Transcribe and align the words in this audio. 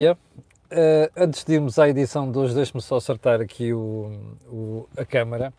Uh, 0.00 0.14
antes 1.16 1.42
de 1.42 1.54
irmos 1.54 1.76
à 1.76 1.88
edição 1.88 2.30
de 2.30 2.38
hoje, 2.38 2.54
deixe-me 2.54 2.80
só 2.80 2.98
acertar 2.98 3.40
aqui 3.40 3.72
o, 3.72 4.12
o 4.46 4.88
a 4.96 5.04
câmara. 5.04 5.52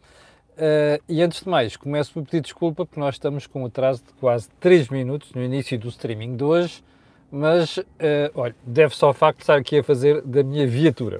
Uh, 0.54 1.04
e 1.10 1.22
antes 1.22 1.42
de 1.42 1.50
mais, 1.50 1.76
começo 1.76 2.14
por 2.14 2.24
pedir 2.24 2.40
desculpa 2.40 2.86
porque 2.86 3.02
nós 3.02 3.16
estamos 3.16 3.46
com 3.48 3.64
um 3.64 3.66
atraso 3.66 4.02
de 4.02 4.14
quase 4.14 4.48
3 4.62 4.88
minutos 4.88 5.34
no 5.34 5.44
início 5.44 5.78
do 5.78 5.90
streaming 5.90 6.38
de 6.38 6.46
hoje, 6.46 6.82
mas, 7.30 7.80
uh, 7.80 7.84
olha, 8.34 8.56
deve-se 8.64 9.04
ao 9.04 9.14
facto 9.14 9.40
de 9.40 9.44
estar 9.44 9.58
aqui 9.58 9.80
a 9.80 9.84
fazer 9.84 10.22
da 10.22 10.42
minha 10.42 10.66
viatura. 10.66 11.20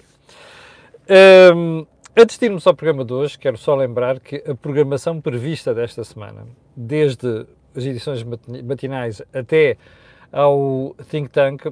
antes 2.16 2.38
de 2.38 2.46
irmos 2.46 2.66
ao 2.66 2.74
programa 2.74 3.04
de 3.04 3.12
hoje, 3.12 3.38
quero 3.38 3.58
só 3.58 3.76
lembrar 3.76 4.22
que 4.22 4.42
a 4.50 4.56
programação 4.56 5.20
prevista 5.20 5.74
desta 5.74 6.06
semana, 6.06 6.48
desde 6.74 7.46
as 7.76 7.84
edições 7.84 8.24
matinais 8.64 9.22
até 9.34 9.76
ao 10.32 10.96
Think 11.10 11.30
Tank, 11.32 11.66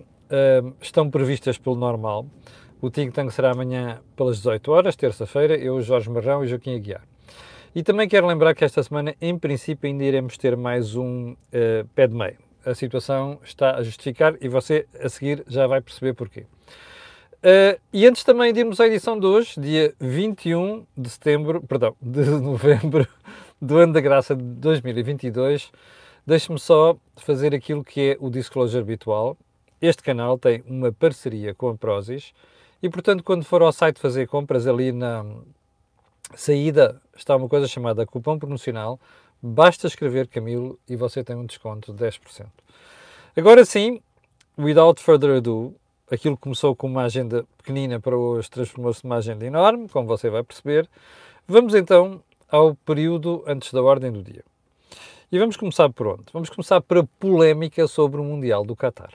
estão 0.82 1.10
previstas 1.10 1.58
pelo 1.58 1.76
normal. 1.76 2.26
O 2.80 2.92
Think 2.92 3.12
Tank 3.12 3.32
será 3.32 3.52
amanhã 3.52 4.02
pelas 4.16 4.38
18 4.38 4.72
horas, 4.72 4.96
terça-feira, 4.96 5.56
eu, 5.58 5.82
Jorge 5.82 6.10
Marrão 6.10 6.44
e 6.44 6.48
Joaquim 6.48 6.76
Aguiar. 6.76 7.02
E 7.74 7.84
também 7.84 8.08
quero 8.08 8.28
lembrar 8.28 8.54
que 8.54 8.64
esta 8.64 8.82
semana, 8.82 9.16
em 9.22 9.38
princípio, 9.38 9.88
ainda 9.88 10.04
iremos 10.04 10.38
ter 10.38 10.56
mais 10.56 10.96
um 10.96 11.32
uh, 11.32 11.88
pé 11.94 12.08
de 12.08 12.16
meio. 12.16 12.38
A 12.66 12.76
situação 12.76 13.40
está 13.44 13.76
a 13.76 13.84
justificar 13.84 14.36
e 14.42 14.48
você, 14.48 14.86
a 15.02 15.10
seguir, 15.10 15.44
já 15.48 15.68
vai 15.68 15.82
perceber 15.82 16.14
porquê. 16.14 16.46
Uh, 17.38 17.80
e 17.94 18.06
antes 18.06 18.24
também 18.24 18.52
de 18.52 18.60
irmos 18.60 18.80
à 18.80 18.88
edição 18.88 19.20
de 19.20 19.26
hoje, 19.26 19.60
dia 19.60 19.94
21 20.00 20.86
de 20.98 21.10
setembro, 21.10 21.62
perdão, 21.62 21.96
de 22.02 22.26
novembro 22.42 23.08
do 23.62 23.78
ano 23.78 23.94
da 23.94 24.02
graça 24.02 24.36
de 24.36 24.44
2022, 24.44 25.72
deixe-me 26.26 26.60
só 26.60 26.98
fazer 27.16 27.54
aquilo 27.56 27.84
que 27.84 28.12
é 28.12 28.18
o 28.20 28.30
disclosure 28.30 28.82
habitual. 28.82 29.38
Este 29.82 30.02
canal 30.02 30.38
tem 30.38 30.64
uma 30.68 30.92
parceria 30.92 31.54
com 31.54 31.70
a 31.70 31.76
Prozis 31.76 32.34
e, 32.82 32.90
portanto, 32.90 33.24
quando 33.24 33.44
for 33.46 33.62
ao 33.62 33.72
site 33.72 34.00
fazer 34.00 34.28
compras, 34.28 34.66
ali 34.68 34.92
na 34.92 35.26
saída 36.36 37.02
está 37.16 37.36
uma 37.36 37.48
coisa 37.48 37.68
chamada 37.68 38.06
cupom 38.06 38.38
promocional. 38.40 39.00
Basta 39.42 39.88
escrever 39.88 40.28
Camilo 40.28 40.80
e 40.90 40.96
você 40.96 41.24
tem 41.24 41.36
um 41.36 41.46
desconto 41.46 41.94
de 41.94 42.04
10%. 42.04 42.48
Agora 43.36 43.64
sim, 43.66 44.02
without 44.58 45.02
further 45.02 45.38
ado, 45.38 45.76
aquilo 46.10 46.36
começou 46.36 46.76
com 46.76 46.88
uma 46.88 47.04
agenda 47.04 47.46
pequenina 47.58 48.00
para 48.00 48.18
hoje 48.18 48.50
transformou-se 48.50 49.04
numa 49.04 49.18
agenda 49.18 49.46
enorme, 49.46 49.88
como 49.90 50.08
você 50.08 50.30
vai 50.30 50.44
perceber. 50.44 50.90
Vamos 51.48 51.76
então 51.76 52.24
ao 52.50 52.74
período 52.76 53.44
antes 53.46 53.72
da 53.72 53.82
ordem 53.82 54.12
do 54.12 54.24
dia. 54.24 54.44
E 55.32 55.38
vamos 55.38 55.58
começar 55.58 55.90
por 55.90 56.08
onde? 56.08 56.24
Vamos 56.34 56.50
começar 56.50 56.82
por 56.82 56.98
a 56.98 57.04
polémica 57.04 57.86
sobre 57.88 58.20
o 58.20 58.24
Mundial 58.24 58.66
do 58.66 58.76
Qatar. 58.76 59.12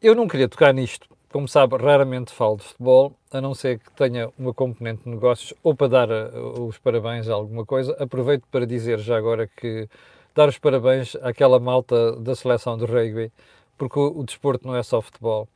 Eu 0.00 0.14
não 0.14 0.28
queria 0.28 0.46
tocar 0.46 0.74
nisto. 0.74 1.08
Como 1.32 1.48
sabe, 1.48 1.74
raramente 1.76 2.30
falo 2.30 2.58
de 2.58 2.64
futebol, 2.64 3.16
a 3.30 3.40
não 3.40 3.54
ser 3.54 3.78
que 3.78 3.90
tenha 3.92 4.30
uma 4.38 4.52
componente 4.52 5.04
de 5.04 5.08
negócios 5.08 5.54
ou 5.62 5.74
para 5.74 5.88
dar 5.88 6.10
uh, 6.10 6.66
os 6.66 6.76
parabéns 6.76 7.28
a 7.30 7.32
alguma 7.32 7.64
coisa. 7.64 7.96
Aproveito 7.98 8.44
para 8.50 8.66
dizer 8.66 8.98
já 8.98 9.16
agora 9.16 9.46
que 9.46 9.88
dar 10.34 10.50
os 10.50 10.58
parabéns 10.58 11.16
àquela 11.22 11.58
malta 11.58 12.14
da 12.16 12.36
seleção 12.36 12.76
de 12.76 12.84
rugby, 12.84 13.32
porque 13.78 13.98
o, 13.98 14.18
o 14.18 14.24
desporto 14.24 14.66
não 14.66 14.76
é 14.76 14.82
só 14.82 15.00
futebol. 15.00 15.48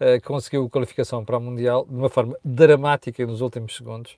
Uh, 0.00 0.20
conseguiu 0.24 0.68
qualificação 0.68 1.24
para 1.24 1.38
o 1.38 1.40
Mundial 1.40 1.86
de 1.88 1.94
uma 1.94 2.08
forma 2.08 2.36
dramática 2.44 3.24
nos 3.24 3.40
últimos 3.40 3.76
segundos. 3.76 4.16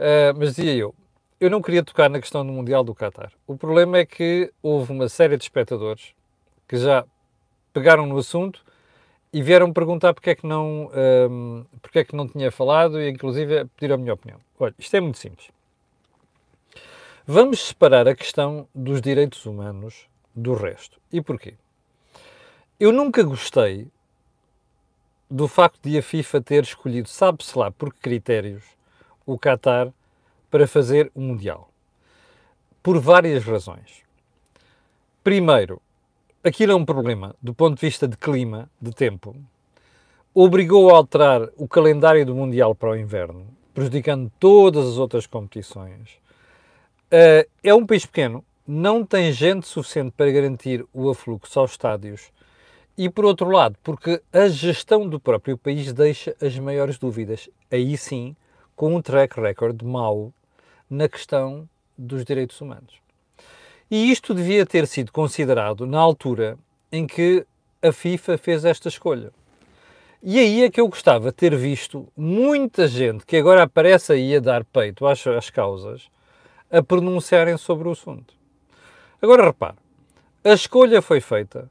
Uh, 0.00 0.32
mas 0.38 0.56
dizia 0.56 0.74
eu, 0.74 0.94
eu 1.38 1.50
não 1.50 1.60
queria 1.60 1.84
tocar 1.84 2.08
na 2.08 2.20
questão 2.20 2.44
do 2.44 2.52
Mundial 2.52 2.82
do 2.82 2.94
Qatar. 2.94 3.32
O 3.46 3.54
problema 3.54 3.98
é 3.98 4.06
que 4.06 4.50
houve 4.62 4.92
uma 4.92 5.10
série 5.10 5.36
de 5.36 5.44
espectadores 5.44 6.14
que 6.66 6.78
já 6.78 7.04
pegaram 7.74 8.06
no 8.06 8.16
assunto 8.16 8.64
e 9.34 9.42
vieram 9.42 9.72
perguntar 9.72 10.14
porque 10.14 10.30
é 10.30 10.34
que 10.36 10.46
não, 10.46 10.88
um, 11.28 11.64
porque 11.82 11.98
é 11.98 12.04
que 12.04 12.14
não 12.14 12.28
tinha 12.28 12.52
falado 12.52 13.00
e 13.00 13.10
inclusive 13.10 13.64
pedir 13.76 13.92
a 13.92 13.96
minha 13.96 14.14
opinião. 14.14 14.38
Olha, 14.60 14.72
isto 14.78 14.94
é 14.94 15.00
muito 15.00 15.18
simples. 15.18 15.48
Vamos 17.26 17.66
separar 17.66 18.06
a 18.06 18.14
questão 18.14 18.68
dos 18.72 19.00
direitos 19.00 19.44
humanos 19.44 20.06
do 20.32 20.54
resto. 20.54 21.00
E 21.12 21.20
porquê? 21.20 21.54
Eu 22.78 22.92
nunca 22.92 23.24
gostei 23.24 23.88
do 25.28 25.48
facto 25.48 25.80
de 25.82 25.98
a 25.98 26.02
FIFA 26.02 26.40
ter 26.40 26.62
escolhido, 26.62 27.08
sabe-se 27.08 27.58
lá 27.58 27.72
por 27.72 27.92
que 27.92 27.98
critérios, 27.98 28.62
o 29.26 29.36
Qatar 29.36 29.92
para 30.48 30.68
fazer 30.68 31.10
o 31.12 31.20
Mundial. 31.20 31.68
Por 32.80 33.00
várias 33.00 33.42
razões. 33.42 34.04
Primeiro, 35.24 35.82
aquilo 36.44 36.72
é 36.72 36.74
um 36.74 36.84
problema 36.84 37.34
do 37.42 37.54
ponto 37.54 37.74
de 37.74 37.80
vista 37.80 38.06
de 38.06 38.16
clima, 38.16 38.70
de 38.80 38.92
tempo. 38.92 39.34
Obrigou 40.34 40.90
a 40.90 40.98
alterar 40.98 41.48
o 41.56 41.66
calendário 41.66 42.26
do 42.26 42.34
Mundial 42.34 42.74
para 42.74 42.90
o 42.90 42.96
inverno, 42.96 43.46
prejudicando 43.72 44.30
todas 44.38 44.86
as 44.86 44.98
outras 44.98 45.26
competições. 45.26 46.18
Uh, 47.06 47.48
é 47.62 47.74
um 47.74 47.86
país 47.86 48.04
pequeno, 48.04 48.44
não 48.66 49.04
tem 49.04 49.32
gente 49.32 49.66
suficiente 49.66 50.12
para 50.16 50.30
garantir 50.30 50.84
o 50.92 51.08
afluxo 51.08 51.58
aos 51.58 51.70
estádios. 51.70 52.32
E 52.96 53.08
por 53.08 53.24
outro 53.24 53.48
lado, 53.48 53.76
porque 53.82 54.20
a 54.32 54.48
gestão 54.48 55.08
do 55.08 55.18
próprio 55.18 55.56
país 55.56 55.92
deixa 55.92 56.36
as 56.40 56.58
maiores 56.58 56.98
dúvidas. 56.98 57.48
Aí 57.70 57.96
sim, 57.96 58.36
com 58.76 58.94
um 58.94 59.02
track 59.02 59.40
record 59.40 59.82
mau 59.82 60.32
na 60.88 61.08
questão 61.08 61.68
dos 61.96 62.24
direitos 62.24 62.60
humanos. 62.60 63.03
E 63.90 64.10
isto 64.10 64.34
devia 64.34 64.64
ter 64.64 64.86
sido 64.86 65.12
considerado 65.12 65.86
na 65.86 65.98
altura 65.98 66.58
em 66.90 67.06
que 67.06 67.46
a 67.82 67.92
FIFA 67.92 68.38
fez 68.38 68.64
esta 68.64 68.88
escolha. 68.88 69.30
E 70.22 70.38
aí 70.38 70.62
é 70.62 70.70
que 70.70 70.80
eu 70.80 70.88
gostava 70.88 71.26
de 71.26 71.36
ter 71.36 71.54
visto 71.54 72.08
muita 72.16 72.88
gente 72.88 73.26
que 73.26 73.36
agora 73.36 73.64
aparece 73.64 74.12
aí 74.14 74.34
a 74.34 74.40
dar 74.40 74.64
peito 74.64 75.06
às, 75.06 75.26
às 75.26 75.50
causas 75.50 76.08
a 76.70 76.82
pronunciarem 76.82 77.58
sobre 77.58 77.88
o 77.88 77.92
assunto. 77.92 78.34
Agora 79.20 79.44
repare, 79.44 79.76
a 80.42 80.54
escolha 80.54 81.02
foi 81.02 81.20
feita, 81.20 81.70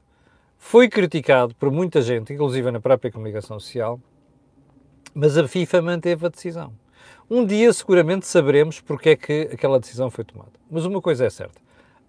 foi 0.56 0.88
criticado 0.88 1.54
por 1.56 1.70
muita 1.70 2.00
gente, 2.00 2.32
inclusive 2.32 2.70
na 2.70 2.80
própria 2.80 3.10
comunicação 3.10 3.58
social, 3.58 4.00
mas 5.12 5.36
a 5.36 5.46
FIFA 5.46 5.82
manteve 5.82 6.26
a 6.26 6.28
decisão. 6.28 6.72
Um 7.28 7.44
dia 7.44 7.72
seguramente 7.72 8.26
saberemos 8.26 8.80
porque 8.80 9.10
é 9.10 9.16
que 9.16 9.48
aquela 9.52 9.80
decisão 9.80 10.10
foi 10.10 10.24
tomada. 10.24 10.52
Mas 10.70 10.84
uma 10.84 11.00
coisa 11.00 11.26
é 11.26 11.30
certa, 11.30 11.60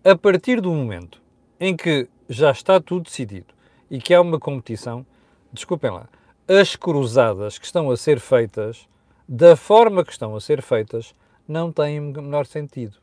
a 0.06 0.16
partir 0.16 0.62
do 0.62 0.72
momento 0.72 1.20
em 1.60 1.76
que 1.76 2.08
já 2.30 2.52
está 2.52 2.80
tudo 2.80 3.06
decidido 3.06 3.48
e 3.90 4.00
que 4.00 4.14
há 4.14 4.22
uma 4.22 4.40
competição, 4.40 5.04
desculpem 5.52 5.90
lá, 5.90 6.08
as 6.48 6.76
cruzadas 6.76 7.58
que 7.58 7.66
estão 7.66 7.90
a 7.90 7.98
ser 7.98 8.20
feitas, 8.20 8.88
da 9.28 9.56
forma 9.56 10.06
que 10.06 10.12
estão 10.12 10.36
a 10.36 10.40
ser 10.40 10.62
feitas, 10.62 11.16
não 11.48 11.72
têm 11.72 12.00
menor 12.00 12.46
sentido. 12.46 12.98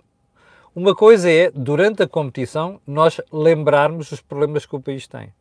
Uma 0.77 0.95
coisa 0.95 1.29
é, 1.29 1.51
durante 1.51 2.05
a 2.05 2.09
competição, 2.09 2.81
nós 2.87 3.21
lembrarmos 3.33 4.12
os 4.12 4.21
problemas 4.21 4.65
que 4.65 4.77
o 4.77 4.81
país 4.81 5.09
tem. 5.09 5.35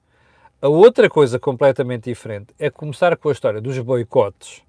A 0.60 0.68
outra 0.68 1.08
coisa 1.12 1.38
completamente 1.38 2.06
diferente 2.06 2.56
é 2.58 2.72
começar 2.72 3.16
com 3.16 3.30
a 3.30 3.32
história 3.32 3.62
dos 3.62 3.78
boicotes. 3.78 4.64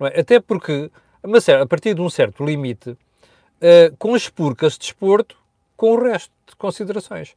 É? 0.00 0.18
Até 0.20 0.40
porque, 0.40 0.90
a 1.22 1.66
partir 1.66 1.94
de 1.94 2.00
um 2.00 2.10
certo 2.10 2.44
limite, 2.44 2.90
uh, 2.90 3.96
com 4.00 4.16
as 4.16 4.28
purcas 4.28 4.72
de 4.72 4.80
desporto, 4.80 5.43
com 5.76 5.94
o 5.94 6.02
resto 6.02 6.32
de 6.46 6.56
considerações. 6.56 7.34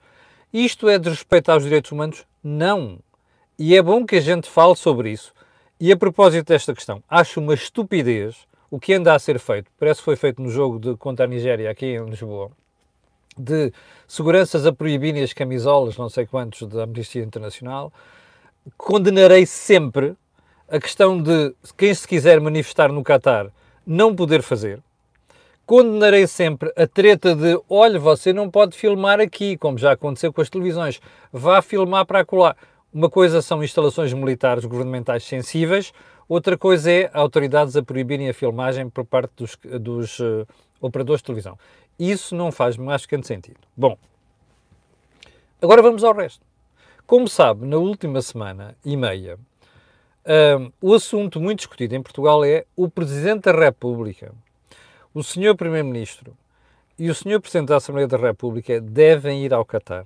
Isto 0.53 0.88
é 0.88 0.98
de 0.98 1.09
respeitar 1.09 1.58
os 1.58 1.64
direitos 1.64 1.92
humanos? 1.92 2.25
Não. 2.44 3.00
E 3.59 3.75
é 3.75 3.81
bom 3.81 4.06
que 4.06 4.16
a 4.16 4.22
gente 4.22 4.50
fale 4.50 4.75
sobre 4.75 5.12
isso. 5.12 5.34
E 5.80 5.92
a 5.92 5.98
propósito 5.98 6.48
desta 6.48 6.74
questão, 6.74 7.03
acho 7.09 7.40
uma 7.40 7.53
estupidez 7.53 8.48
o 8.70 8.80
que 8.80 8.94
anda 8.94 9.14
a 9.14 9.20
ser 9.20 9.40
feito, 9.40 9.72
parece 9.80 10.02
que 10.02 10.06
foi 10.06 10.16
feito 10.16 10.42
no 10.42 10.50
jogo 10.50 10.80
de, 10.80 10.98
contra 10.98 11.25
a 11.25 11.28
Nigéria 11.28 11.72
aqui 11.72 11.86
em 11.86 12.06
Lisboa, 12.06 12.52
de 13.38 13.72
seguranças 14.08 14.66
a 14.66 14.74
proibirem 14.74 15.24
as 15.24 15.34
camisolas, 15.34 15.98
não 15.98 16.09
sei 16.09 16.25
quantos, 16.25 16.68
da 16.68 16.84
Amnistia 16.84 17.24
Internacional. 17.24 17.94
Condenarei 18.78 19.46
sempre 19.46 20.16
a 20.68 20.80
questão 20.80 21.22
de 21.22 21.54
quem 21.78 21.94
se 21.94 22.07
quiser 22.07 22.42
manifestar 22.42 22.92
no 22.92 23.04
Qatar 23.04 23.50
não 23.86 24.13
poder 24.13 24.42
fazer, 24.42 24.81
condenarei 25.68 26.25
sempre 26.25 26.72
a 26.78 26.88
treta 26.88 27.36
de 27.36 27.62
olha, 27.69 28.00
você 28.00 28.31
não 28.31 28.50
pode 28.50 28.75
filmar 28.75 29.19
aqui, 29.19 29.58
como 29.58 29.78
já 29.78 29.92
aconteceu 29.92 30.31
com 30.31 30.40
as 30.40 30.50
televisões, 30.50 31.02
vá 31.31 31.62
filmar 31.62 32.06
para 32.06 32.22
acolá. 32.22 32.56
Uma 32.92 33.10
coisa 33.10 33.42
são 33.42 33.62
instalações 33.62 34.14
militares 34.14 34.64
governamentais 34.64 35.25
sensíveis, 35.25 35.92
outra 36.28 36.58
coisa 36.58 36.90
é 36.90 37.12
autoridades 37.14 37.75
a 37.75 37.84
proibirem 37.84 38.30
a 38.30 38.34
filmagem 38.34 38.90
por 38.90 39.04
parte 39.04 39.34
dos, 39.36 39.58
dos 39.81 40.19
uh, 40.19 40.48
operadores 40.80 41.19
de 41.19 41.25
televisão. 41.25 41.60
Isso 42.00 42.34
não 42.34 42.50
faz 42.50 42.78
mais 42.78 43.06
que 43.06 43.22
sentido. 43.22 43.60
Bom, 43.75 43.98
agora 45.62 45.81
vamos 45.81 46.02
ao 46.02 46.16
resto. 46.16 46.46
Como 47.06 47.28
sabe, 47.28 47.66
na 47.68 47.75
última 47.75 48.22
semana 48.22 48.74
e 48.86 48.96
meia, 48.96 49.36
uh, 49.36 50.72
o 50.81 50.94
assunto 50.94 51.42
muito 51.42 51.60
discutido 51.60 51.94
em 51.94 52.02
Portugal 52.02 52.46
é 52.46 52.64
o 52.74 52.90
Presidente 52.90 53.42
da 53.42 53.52
República 53.52 54.34
o 55.18 55.24
Sr. 55.24 55.56
Primeiro-Ministro 55.56 56.38
e 56.96 57.10
o 57.10 57.16
Sr. 57.16 57.42
Presidente 57.42 57.69
da 57.69 57.78
Assembleia 57.78 58.08
da 58.08 58.18
República 58.18 58.80
devem 58.80 59.44
ir 59.44 59.52
ao 59.52 59.66
Catar. 59.66 60.06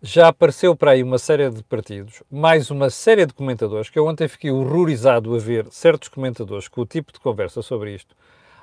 já 0.00 0.28
apareceu 0.28 0.74
para 0.74 0.92
aí 0.92 1.02
uma 1.02 1.18
série 1.18 1.50
de 1.50 1.62
partidos, 1.62 2.22
mais 2.30 2.70
uma 2.70 2.88
série 2.88 3.26
de 3.26 3.34
comentadores, 3.34 3.90
que 3.90 3.98
eu 3.98 4.06
ontem 4.06 4.26
fiquei 4.26 4.50
horrorizado 4.50 5.34
a 5.34 5.38
ver 5.38 5.66
certos 5.70 6.08
comentadores 6.08 6.66
com 6.66 6.80
o 6.80 6.86
tipo 6.86 7.12
de 7.12 7.20
conversa 7.20 7.60
sobre 7.60 7.94
isto. 7.94 8.16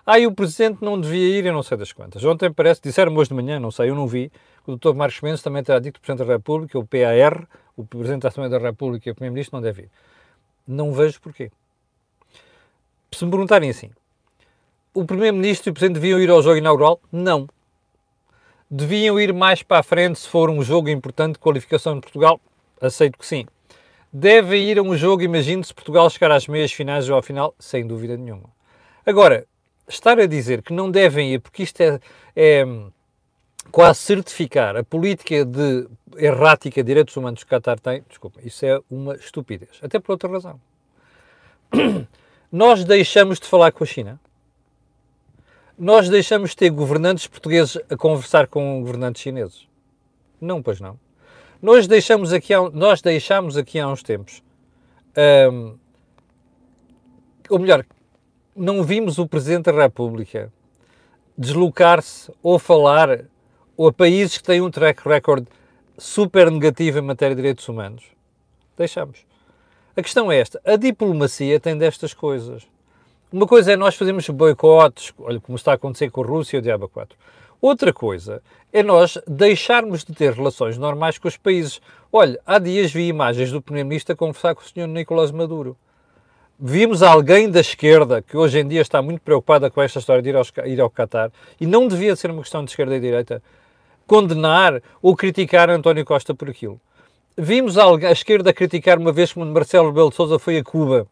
Ah, 0.03 0.17
e 0.17 0.25
o 0.25 0.33
Presidente 0.33 0.83
não 0.83 0.99
devia 0.99 1.37
ir, 1.37 1.45
eu 1.45 1.53
não 1.53 1.61
sei 1.61 1.77
das 1.77 1.93
quantas. 1.93 2.23
Ontem 2.23 2.51
parece, 2.51 2.81
disseram 2.81 3.15
hoje 3.15 3.29
de 3.29 3.35
manhã, 3.35 3.59
não 3.59 3.69
sei, 3.69 3.91
eu 3.91 3.95
não 3.95 4.07
vi, 4.07 4.31
o 4.65 4.75
Dr. 4.75 4.95
Marcos 4.95 5.21
Mendes 5.21 5.43
também 5.43 5.63
terá 5.63 5.77
dito 5.77 5.93
que 5.93 5.99
o 5.99 6.01
Presidente 6.01 6.25
da 6.25 6.33
República, 6.33 6.79
o 6.79 6.83
PAR, 6.83 7.47
o 7.77 7.85
Presidente 7.85 8.23
da 8.23 8.29
Assembleia 8.29 8.49
da 8.49 8.57
República 8.57 9.07
e 9.07 9.11
o 9.11 9.15
Primeiro-Ministro 9.15 9.55
não 9.55 9.61
deve 9.61 9.83
ir. 9.83 9.91
Não 10.67 10.91
vejo 10.91 11.21
porquê. 11.21 11.51
Se 13.11 13.23
me 13.23 13.29
perguntarem 13.29 13.69
assim, 13.69 13.91
o 14.93 15.05
Primeiro-Ministro 15.05 15.69
e 15.69 15.71
o 15.71 15.73
Presidente 15.73 15.99
deviam 15.99 16.19
ir 16.19 16.29
ao 16.29 16.41
jogo 16.41 16.57
inaugural? 16.57 16.99
Não 17.11 17.47
deviam 18.71 19.19
ir 19.19 19.33
mais 19.33 19.61
para 19.61 19.79
a 19.79 19.83
frente 19.83 20.17
se 20.17 20.29
for 20.29 20.49
um 20.49 20.63
jogo 20.63 20.87
importante 20.87 21.33
de 21.33 21.39
qualificação 21.39 21.95
de 21.95 22.01
Portugal? 22.01 22.39
Aceito 22.79 23.17
que 23.17 23.25
sim. 23.25 23.45
Devem 24.13 24.63
ir 24.63 24.79
a 24.79 24.81
um 24.81 24.95
jogo, 24.95 25.21
imagine 25.21 25.61
se 25.63 25.73
Portugal 25.73 26.09
chegar 26.09 26.31
às 26.31 26.47
meias 26.47 26.71
finais 26.71 27.09
ou 27.09 27.17
à 27.17 27.21
final? 27.21 27.53
Sem 27.59 27.85
dúvida 27.85 28.15
nenhuma. 28.15 28.49
Agora, 29.05 29.45
estar 29.87 30.17
a 30.19 30.25
dizer 30.25 30.61
que 30.61 30.73
não 30.73 30.89
devem 30.89 31.33
ir, 31.33 31.39
porque 31.39 31.63
isto 31.63 31.81
é, 31.81 31.99
é 32.35 32.65
quase 33.71 33.99
certificar 33.99 34.77
a 34.77 34.83
política 34.83 35.43
de 35.43 35.87
errática 36.17 36.81
de 36.81 36.87
direitos 36.87 37.15
humanos 37.15 37.43
que 37.43 37.53
o 37.53 37.59
Qatar 37.59 37.79
tem, 37.79 38.03
desculpa, 38.07 38.39
isso 38.43 38.65
é 38.65 38.79
uma 38.89 39.15
estupidez. 39.15 39.79
Até 39.81 39.99
por 39.99 40.13
outra 40.13 40.29
razão. 40.29 40.59
Nós 42.51 42.83
deixamos 42.83 43.39
de 43.39 43.47
falar 43.47 43.71
com 43.71 43.83
a 43.83 43.87
China 43.87 44.19
nós 45.77 46.09
deixamos 46.09 46.51
de 46.51 46.57
ter 46.57 46.69
governantes 46.69 47.27
portugueses 47.27 47.77
a 47.89 47.97
conversar 47.97 48.47
com 48.47 48.81
governantes 48.81 49.21
chineses? 49.21 49.67
Não, 50.39 50.61
pois 50.61 50.79
não. 50.79 50.99
Nós 51.61 51.87
deixamos 51.87 52.33
aqui, 52.33 52.53
nós 52.73 53.01
deixamos 53.01 53.55
aqui 53.55 53.79
há 53.79 53.87
uns 53.87 54.01
tempos, 54.01 54.41
um, 55.51 55.77
ou 57.49 57.59
melhor, 57.59 57.85
não 58.55 58.83
vimos 58.83 59.19
o 59.19 59.27
Presidente 59.27 59.65
da 59.65 59.83
República 59.83 60.51
deslocar-se 61.37 62.31
ou 62.41 62.57
falar 62.57 63.25
ou 63.75 63.87
a 63.87 63.93
países 63.93 64.37
que 64.37 64.43
têm 64.43 64.61
um 64.61 64.69
track 64.69 65.07
record 65.07 65.47
super 65.97 66.49
negativo 66.51 66.99
em 66.99 67.01
matéria 67.01 67.35
de 67.35 67.41
direitos 67.41 67.67
humanos. 67.67 68.03
Deixamos. 68.77 69.25
A 69.95 70.01
questão 70.01 70.31
é 70.31 70.39
esta: 70.39 70.61
a 70.65 70.75
diplomacia 70.75 71.59
tem 71.59 71.77
destas 71.77 72.13
coisas. 72.13 72.67
Uma 73.33 73.47
coisa 73.47 73.71
é 73.71 73.77
nós 73.77 73.95
fazermos 73.95 74.27
boicotes, 74.27 75.13
olha 75.17 75.39
como 75.39 75.55
está 75.55 75.71
a 75.71 75.75
acontecer 75.75 76.11
com 76.11 76.21
a 76.21 76.25
Rússia 76.27 76.57
e 76.57 76.59
o 76.59 76.61
Diabo 76.61 76.89
4. 76.89 77.17
Outra 77.61 77.93
coisa 77.93 78.43
é 78.73 78.83
nós 78.83 79.17
deixarmos 79.25 80.03
de 80.03 80.13
ter 80.13 80.33
relações 80.33 80.77
normais 80.77 81.17
com 81.17 81.29
os 81.29 81.37
países. 81.37 81.79
Olha, 82.11 82.37
há 82.45 82.59
dias 82.59 82.91
vi 82.91 83.07
imagens 83.07 83.49
do 83.49 83.61
Primeiro-Ministro 83.61 84.11
a 84.11 84.17
conversar 84.17 84.53
com 84.53 84.61
o 84.61 84.65
Sr. 84.65 84.85
Nicolás 84.85 85.31
Maduro. 85.31 85.77
Vimos 86.59 87.01
alguém 87.01 87.49
da 87.49 87.61
esquerda, 87.61 88.21
que 88.21 88.35
hoje 88.35 88.59
em 88.59 88.67
dia 88.67 88.81
está 88.81 89.01
muito 89.01 89.21
preocupada 89.21 89.71
com 89.71 89.81
esta 89.81 89.99
história 89.99 90.21
de 90.21 90.27
ir, 90.27 90.35
aos, 90.35 90.51
ir 90.65 90.81
ao 90.81 90.89
Qatar, 90.89 91.31
e 91.57 91.65
não 91.65 91.87
devia 91.87 92.13
ser 92.17 92.31
uma 92.31 92.41
questão 92.41 92.65
de 92.65 92.71
esquerda 92.71 92.97
e 92.97 92.99
direita, 92.99 93.41
condenar 94.05 94.83
ou 95.01 95.15
criticar 95.15 95.69
António 95.69 96.03
Costa 96.03 96.35
por 96.35 96.49
aquilo. 96.49 96.81
Vimos 97.37 97.77
a, 97.77 97.85
esquerda 98.11 98.51
criticar 98.51 98.99
uma 98.99 99.13
vez 99.13 99.31
quando 99.31 99.53
Marcelo 99.53 99.87
Rebelo 99.87 100.09
de 100.09 100.17
Sousa 100.17 100.37
foi 100.37 100.57
a 100.57 100.63
Cuba 100.65 101.07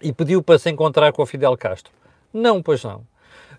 e 0.00 0.12
pediu 0.12 0.42
para 0.42 0.58
se 0.58 0.70
encontrar 0.70 1.12
com 1.12 1.22
o 1.22 1.26
Fidel 1.26 1.56
Castro. 1.56 1.92
Não, 2.32 2.62
pois 2.62 2.82
não. 2.82 3.02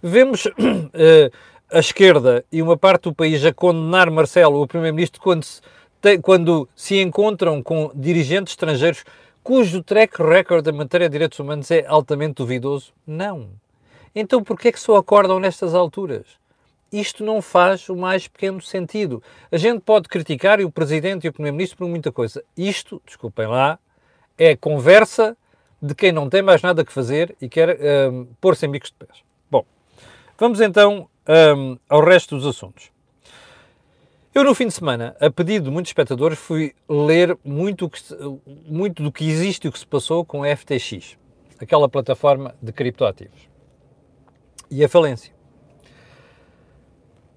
Vemos 0.02 0.46
uh, 0.46 0.52
a 1.72 1.80
esquerda 1.80 2.44
e 2.52 2.62
uma 2.62 2.78
parte 2.78 3.04
do 3.04 3.14
país 3.14 3.44
a 3.46 3.54
condenar 3.54 4.10
Marcelo, 4.12 4.62
o 4.62 4.68
Primeiro-Ministro, 4.68 5.22
quando 5.22 5.44
se, 5.44 5.62
quando 6.22 6.68
se 6.76 7.02
encontram 7.02 7.62
com 7.64 7.92
dirigentes 7.96 8.54
estrangeiros 8.54 9.04
cujo 9.44 9.84
track 9.84 10.22
record 10.22 10.68
em 10.68 10.72
matéria 10.72 11.10
de 11.10 11.14
direitos 11.14 11.40
humanos 11.40 11.70
é 11.72 11.86
altamente 11.88 12.36
duvidoso? 12.36 12.94
Não. 13.06 13.50
Então 14.16 14.44
por 14.44 14.58
que 14.58 14.70
é 14.70 14.72
que 14.72 14.80
só 14.80 14.96
acordam 14.96 15.40
nestas 15.40 15.74
alturas? 15.74 16.26
Isto 16.92 17.24
não 17.24 17.42
faz 17.42 17.90
o 17.90 17.96
mais 17.96 18.28
pequeno 18.28 18.62
sentido. 18.62 19.24
A 19.52 19.58
gente 19.58 19.82
pode 19.82 20.08
criticar 20.08 20.62
o 20.62 20.72
Presidente 20.72 21.26
e 21.26 21.30
o 21.30 21.34
Primeiro-Ministro 21.34 21.80
por 21.80 21.88
muita 21.88 22.12
coisa. 22.12 22.44
Isto, 22.56 23.02
desculpem 23.04 23.48
lá, 23.48 23.80
é 24.38 24.56
conversa 24.56 25.36
de 25.84 25.94
quem 25.94 26.14
não 26.14 26.30
tem 26.30 26.42
mais 26.42 26.62
nada 26.62 26.86
que 26.86 26.94
fazer 26.94 27.36
e 27.42 27.50
quer 27.50 27.78
um, 28.10 28.26
pôr-se 28.40 28.66
em 28.66 28.72
bicos 28.72 28.90
de 28.90 29.06
pés. 29.06 29.22
Bom, 29.52 29.66
vamos 30.40 30.62
então 30.62 31.10
um, 31.58 31.78
ao 31.90 32.02
resto 32.02 32.38
dos 32.38 32.48
assuntos. 32.48 32.90
Eu, 34.34 34.46
no 34.46 34.56
fim 34.56 34.68
de 34.68 34.74
semana, 34.74 35.14
a 35.20 35.30
pedido 35.30 35.66
de 35.66 35.72
muitos 35.72 35.90
espectadores, 35.90 36.40
fui 36.40 36.74
ler 36.88 37.38
muito, 37.44 37.90
que, 37.90 38.00
muito 38.66 39.04
do 39.04 39.12
que 39.12 39.30
existe 39.30 39.66
e 39.66 39.68
o 39.68 39.72
que 39.74 39.78
se 39.78 39.86
passou 39.86 40.24
com 40.24 40.42
a 40.42 40.56
FTX, 40.56 41.18
aquela 41.60 41.90
plataforma 41.90 42.56
de 42.62 42.72
criptoativos. 42.72 43.50
E 44.72 44.86
a 44.86 44.90
falência. 44.90 45.34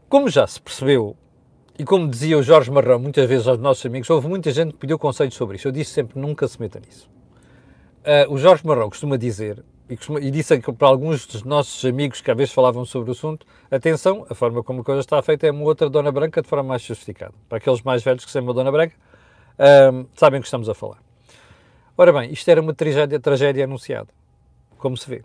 Como 0.08 0.30
já 0.30 0.46
se 0.46 0.60
percebeu, 0.60 1.16
e 1.76 1.84
como 1.84 2.08
dizia 2.08 2.38
o 2.38 2.42
Jorge 2.44 2.70
Marrão 2.70 3.00
muitas 3.00 3.28
vezes 3.28 3.48
aos 3.48 3.58
nossos 3.58 3.84
amigos, 3.84 4.08
houve 4.08 4.28
muita 4.28 4.52
gente 4.52 4.72
que 4.72 4.78
pediu 4.78 4.98
conselhos 4.98 5.34
sobre 5.34 5.56
isso. 5.56 5.66
Eu 5.66 5.72
disse 5.72 5.90
sempre: 5.90 6.18
nunca 6.18 6.46
se 6.46 6.58
meta 6.60 6.80
nisso. 6.80 7.15
Uh, 8.06 8.32
o 8.32 8.38
Jorge 8.38 8.64
Marrão 8.64 8.88
costuma 8.88 9.16
dizer, 9.16 9.64
e, 9.90 9.96
costuma, 9.96 10.20
e 10.20 10.30
disse 10.30 10.56
para 10.60 10.86
alguns 10.86 11.26
dos 11.26 11.42
nossos 11.42 11.84
amigos 11.84 12.20
que 12.20 12.30
às 12.30 12.36
vezes 12.36 12.54
falavam 12.54 12.84
sobre 12.84 13.10
o 13.10 13.12
assunto, 13.12 13.44
atenção, 13.68 14.24
a 14.30 14.34
forma 14.34 14.62
como 14.62 14.82
a 14.82 14.84
coisa 14.84 15.00
está 15.00 15.20
feita 15.22 15.48
é 15.48 15.50
uma 15.50 15.64
outra 15.64 15.90
Dona 15.90 16.12
Branca 16.12 16.40
de 16.40 16.46
forma 16.46 16.62
mais 16.62 16.82
sofisticada. 16.82 17.34
Para 17.48 17.58
aqueles 17.58 17.82
mais 17.82 18.04
velhos 18.04 18.24
que 18.24 18.30
sabem 18.30 18.46
uma 18.46 18.54
Dona 18.54 18.70
Branca, 18.70 18.94
uh, 18.94 20.08
sabem 20.14 20.38
o 20.38 20.40
que 20.40 20.46
estamos 20.46 20.68
a 20.68 20.74
falar. 20.74 20.98
Ora 21.98 22.12
bem, 22.12 22.32
isto 22.32 22.48
era 22.48 22.60
uma 22.60 22.72
tragédia, 22.72 23.18
tragédia 23.18 23.64
anunciada, 23.64 24.08
como 24.78 24.96
se 24.96 25.10
vê. 25.10 25.24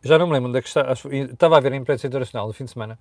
Já 0.00 0.16
não 0.20 0.28
me 0.28 0.34
lembro 0.34 0.50
onde 0.50 0.58
é 0.58 0.62
que 0.62 0.68
está, 0.68 0.92
estava 0.92 1.56
a 1.56 1.60
ver 1.60 1.72
a 1.72 1.76
imprensa 1.76 2.06
internacional 2.06 2.46
no 2.46 2.52
fim 2.52 2.64
de 2.64 2.70
semana, 2.70 2.96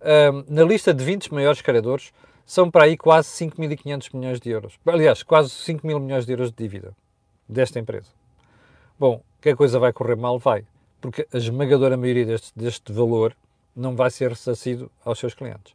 uh, 0.00 0.44
na 0.48 0.62
lista 0.62 0.94
de 0.94 1.04
20 1.04 1.34
maiores 1.34 1.60
credores, 1.60 2.14
são 2.46 2.70
para 2.70 2.84
aí 2.84 2.96
quase 2.96 3.28
5.500 3.28 4.08
milhões 4.14 4.40
de 4.40 4.48
euros. 4.48 4.78
Aliás, 4.86 5.22
quase 5.22 5.50
5 5.50 5.86
mil 5.86 6.00
milhões 6.00 6.24
de 6.24 6.32
euros 6.32 6.50
de 6.50 6.56
dívida 6.56 6.96
desta 7.46 7.78
empresa. 7.78 8.17
Bom, 8.98 9.22
que 9.40 9.50
a 9.50 9.56
coisa 9.56 9.78
vai 9.78 9.92
correr 9.92 10.16
mal, 10.16 10.38
vai. 10.38 10.64
Porque 11.00 11.26
a 11.32 11.36
esmagadora 11.36 11.96
maioria 11.96 12.26
deste, 12.26 12.52
deste 12.56 12.92
valor 12.92 13.32
não 13.74 13.94
vai 13.94 14.10
ser 14.10 14.30
ressarcido 14.30 14.90
aos 15.04 15.18
seus 15.18 15.34
clientes. 15.34 15.72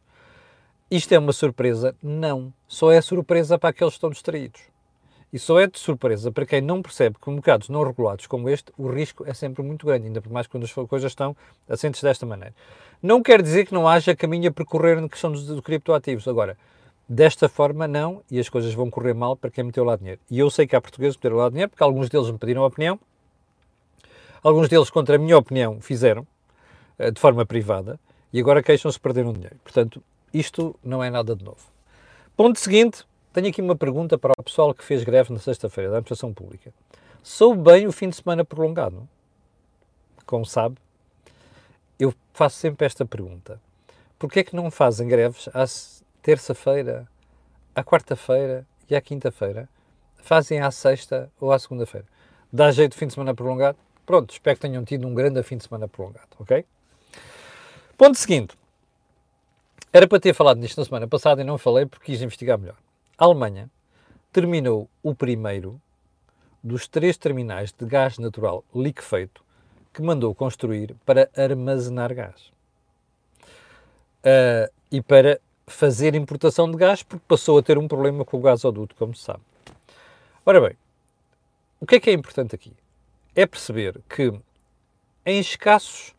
Isto 0.90 1.12
é 1.14 1.18
uma 1.18 1.32
surpresa? 1.32 1.96
Não. 2.02 2.52
Só 2.68 2.92
é 2.92 3.00
surpresa 3.00 3.58
para 3.58 3.70
aqueles 3.70 3.94
que 3.94 3.96
estão 3.96 4.10
distraídos. 4.10 4.60
E 5.32 5.38
só 5.38 5.58
é 5.58 5.66
de 5.66 5.78
surpresa 5.78 6.30
para 6.30 6.44
quem 6.44 6.60
não 6.60 6.82
percebe 6.82 7.16
que, 7.20 7.30
mercados 7.30 7.68
não 7.68 7.82
regulados 7.82 8.26
como 8.26 8.48
este, 8.48 8.70
o 8.76 8.88
risco 8.88 9.24
é 9.26 9.32
sempre 9.32 9.62
muito 9.62 9.86
grande, 9.86 10.06
ainda 10.06 10.20
por 10.20 10.30
mais 10.30 10.46
quando 10.46 10.64
as 10.64 10.72
coisas 10.72 11.10
estão 11.10 11.34
assentes 11.68 12.02
desta 12.02 12.26
maneira. 12.26 12.54
Não 13.02 13.22
quer 13.22 13.42
dizer 13.42 13.66
que 13.66 13.74
não 13.74 13.88
haja 13.88 14.14
caminho 14.14 14.50
a 14.50 14.52
percorrer 14.52 15.00
na 15.00 15.08
questão 15.08 15.32
dos 15.32 15.60
criptoativos. 15.60 16.28
Agora, 16.28 16.56
Desta 17.06 17.50
forma, 17.50 17.86
não, 17.86 18.22
e 18.30 18.40
as 18.40 18.48
coisas 18.48 18.72
vão 18.72 18.88
correr 18.88 19.12
mal 19.12 19.36
para 19.36 19.50
quem 19.50 19.62
meteu 19.62 19.84
lá 19.84 19.94
dinheiro. 19.94 20.18
E 20.30 20.38
eu 20.38 20.48
sei 20.48 20.66
que 20.66 20.74
há 20.74 20.80
portugueses 20.80 21.16
que 21.16 21.20
meteram 21.20 21.36
lá 21.36 21.50
dinheiro, 21.50 21.68
porque 21.68 21.82
alguns 21.82 22.08
deles 22.08 22.30
me 22.30 22.38
pediram 22.38 22.64
opinião, 22.64 22.98
Alguns 24.44 24.68
deles, 24.68 24.90
contra 24.90 25.16
a 25.16 25.18
minha 25.18 25.38
opinião, 25.38 25.80
fizeram 25.80 26.26
eh, 26.98 27.10
de 27.10 27.18
forma 27.18 27.46
privada 27.46 27.98
e 28.30 28.38
agora 28.38 28.62
queixam-se 28.62 28.98
de 28.98 29.00
perderam 29.00 29.32
dinheiro. 29.32 29.56
Portanto, 29.64 30.02
isto 30.34 30.78
não 30.84 31.02
é 31.02 31.08
nada 31.08 31.34
de 31.34 31.42
novo. 31.42 31.66
Ponto 32.36 32.60
seguinte, 32.60 33.06
tenho 33.32 33.48
aqui 33.48 33.62
uma 33.62 33.74
pergunta 33.74 34.18
para 34.18 34.34
o 34.38 34.42
pessoal 34.42 34.74
que 34.74 34.84
fez 34.84 35.02
greve 35.02 35.32
na 35.32 35.38
sexta-feira 35.38 35.88
da 35.88 35.96
administração 35.96 36.30
pública. 36.34 36.74
Soube 37.22 37.62
bem 37.62 37.86
o 37.86 37.92
fim 37.92 38.10
de 38.10 38.16
semana 38.16 38.44
prolongado? 38.44 39.08
Como 40.26 40.44
sabe, 40.44 40.76
eu 41.98 42.12
faço 42.34 42.58
sempre 42.58 42.84
esta 42.84 43.06
pergunta. 43.06 43.58
Porquê 44.18 44.40
é 44.40 44.44
que 44.44 44.54
não 44.54 44.70
fazem 44.70 45.08
greves 45.08 45.48
à 45.54 45.64
terça-feira, 46.20 47.08
à 47.74 47.82
quarta-feira 47.82 48.66
e 48.90 48.94
à 48.94 49.00
quinta-feira? 49.00 49.66
Fazem 50.18 50.60
à 50.60 50.70
sexta 50.70 51.32
ou 51.40 51.50
à 51.50 51.58
segunda-feira? 51.58 52.06
Dá 52.52 52.70
jeito 52.70 52.92
de 52.92 52.98
fim 52.98 53.06
de 53.06 53.14
semana 53.14 53.34
prolongado? 53.34 53.78
Pronto, 54.06 54.32
espero 54.32 54.56
que 54.56 54.62
tenham 54.62 54.84
tido 54.84 55.06
um 55.06 55.14
grande 55.14 55.42
fim 55.42 55.56
de 55.56 55.64
semana 55.64 55.88
prolongado, 55.88 56.28
ok? 56.38 56.64
Ponto 57.96 58.18
seguinte. 58.18 58.56
Era 59.92 60.08
para 60.08 60.20
ter 60.20 60.34
falado 60.34 60.58
nisto 60.58 60.78
na 60.78 60.84
semana 60.84 61.06
passada 61.06 61.40
e 61.40 61.44
não 61.44 61.56
falei 61.56 61.86
porque 61.86 62.06
quis 62.06 62.20
investigar 62.20 62.58
melhor. 62.58 62.76
A 63.16 63.24
Alemanha 63.24 63.70
terminou 64.32 64.88
o 65.02 65.14
primeiro 65.14 65.80
dos 66.62 66.88
três 66.88 67.16
terminais 67.16 67.72
de 67.72 67.86
gás 67.86 68.18
natural 68.18 68.64
liquefeito 68.74 69.44
que 69.92 70.02
mandou 70.02 70.34
construir 70.34 70.96
para 71.06 71.30
armazenar 71.36 72.12
gás. 72.12 72.52
Uh, 74.24 74.72
e 74.90 75.00
para 75.00 75.40
fazer 75.66 76.14
importação 76.14 76.70
de 76.70 76.76
gás, 76.76 77.02
porque 77.02 77.24
passou 77.28 77.58
a 77.58 77.62
ter 77.62 77.78
um 77.78 77.86
problema 77.86 78.24
com 78.24 78.36
o 78.36 78.40
gasoduto, 78.40 78.96
como 78.96 79.14
se 79.14 79.22
sabe. 79.22 79.40
Ora 80.44 80.60
bem, 80.60 80.76
o 81.80 81.86
que 81.86 81.96
é 81.96 82.00
que 82.00 82.10
é 82.10 82.12
importante 82.12 82.54
aqui? 82.54 82.72
É 83.34 83.46
perceber 83.46 84.00
que 84.08 84.32
em 85.26 85.38
escassos 85.38 86.14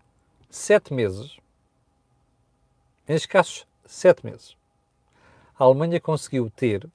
sete 0.49 0.93
meses, 0.93 1.37
em 3.07 3.15
escassos 3.15 3.65
sete 3.85 4.25
meses, 4.25 4.55
a 5.57 5.63
Alemanha 5.63 5.99
conseguiu 5.99 6.49
ter 6.49 6.87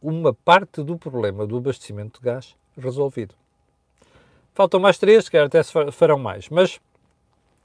uma 0.00 0.32
parte 0.32 0.82
do 0.82 0.96
problema 0.96 1.46
do 1.46 1.56
abastecimento 1.56 2.20
de 2.20 2.24
gás 2.24 2.56
resolvido. 2.76 3.34
Faltam 4.54 4.80
mais 4.80 4.96
três, 4.96 5.24
se 5.24 5.30
calhar 5.30 5.46
até 5.46 5.62
se 5.62 5.72
farão 5.92 6.18
mais, 6.18 6.48
mas, 6.48 6.80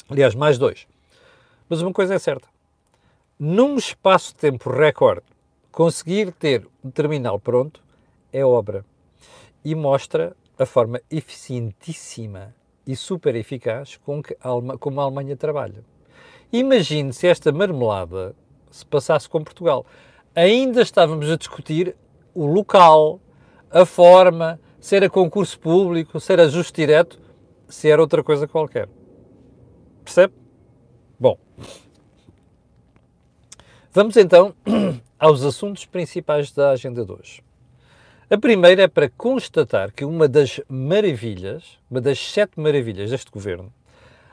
aliás, 0.10 0.36
mais 0.36 0.58
dois. 0.58 0.88
Mas 1.70 1.82
uma 1.82 1.94
coisa 1.94 2.16
é 2.16 2.20
certa: 2.20 2.48
num 3.40 3.78
espaço 3.78 4.34
de 4.34 4.40
tempo 4.40 4.70
recorde, 4.70 5.26
conseguir 5.72 6.34
ter 6.34 6.68
um 6.84 6.92
terminal 6.92 7.40
pronto 7.40 7.82
é 8.34 8.44
obra 8.44 8.86
e 9.64 9.74
mostra 9.74 10.36
a 10.62 10.66
forma 10.66 11.02
eficientíssima 11.10 12.54
e 12.86 12.96
super 12.96 13.36
eficaz 13.36 13.98
com 13.98 14.22
que 14.22 14.38
a 14.40 14.78
como 14.78 15.02
a 15.02 15.04
Alemanha 15.06 15.36
trabalha. 15.36 15.84
Imagine 16.54 17.12
se 17.14 17.26
esta 17.26 17.52
marmelada 17.52 18.36
se 18.70 18.86
passasse 18.86 19.28
com 19.28 19.44
Portugal. 19.44 19.84
Ainda 20.36 20.84
estávamos 20.84 21.32
a 21.32 21.36
discutir 21.36 21.96
o 22.36 22.46
local, 22.46 23.20
a 23.72 23.86
forma, 23.88 24.60
se 24.80 24.96
era 24.96 25.10
concurso 25.10 25.60
público, 25.60 26.20
se 26.20 26.32
era 26.32 26.44
ajuste 26.44 26.74
direto, 26.74 27.20
se 27.68 27.90
era 27.90 28.00
outra 28.00 28.24
coisa 28.24 28.48
qualquer. 28.48 28.88
Percebe? 30.04 30.34
Bom. 31.20 31.40
Vamos 33.92 34.16
então 34.16 34.54
aos 35.18 35.44
assuntos 35.44 35.88
principais 35.88 36.52
da 36.52 36.70
agenda 36.70 37.04
de 37.04 37.12
hoje. 37.12 37.44
A 38.34 38.38
primeira 38.38 38.84
é 38.84 38.88
para 38.88 39.10
constatar 39.10 39.92
que 39.92 40.06
uma 40.06 40.26
das 40.26 40.62
maravilhas, 40.70 41.78
uma 41.90 42.00
das 42.00 42.18
sete 42.18 42.58
maravilhas 42.62 43.10
deste 43.10 43.30
governo, 43.30 43.74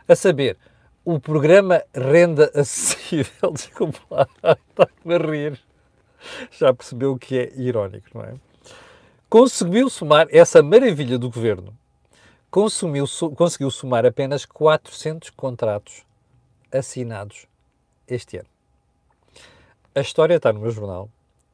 a 0.07 0.14
saber, 0.14 0.57
o 1.05 1.19
programa 1.19 1.83
Renda 1.93 2.49
Acessível, 2.55 3.50
desculpa 3.50 3.99
lá, 4.09 4.28
está-me 4.69 5.14
a 5.14 5.19
rir, 5.19 5.61
já 6.52 6.73
percebeu 6.73 7.19
que 7.19 7.38
é 7.38 7.52
irónico, 7.57 8.07
não 8.14 8.23
é? 8.23 8.35
Conseguiu 9.28 9.90
somar 9.90 10.28
essa 10.31 10.62
maravilha 10.62 11.19
do 11.19 11.28
governo, 11.28 11.76
consumiu, 12.52 13.05
conseguiu 13.35 13.69
somar 13.69 14.07
apenas 14.07 14.45
400 14.45 15.31
contratos 15.31 16.05
assinados 16.71 17.49
este 18.07 18.37
ano. 18.37 18.49
A 19.93 20.00
história 20.00 20.37
está 20.37 20.52
no 20.52 20.61
meu 20.61 20.71
jornal, 20.71 21.11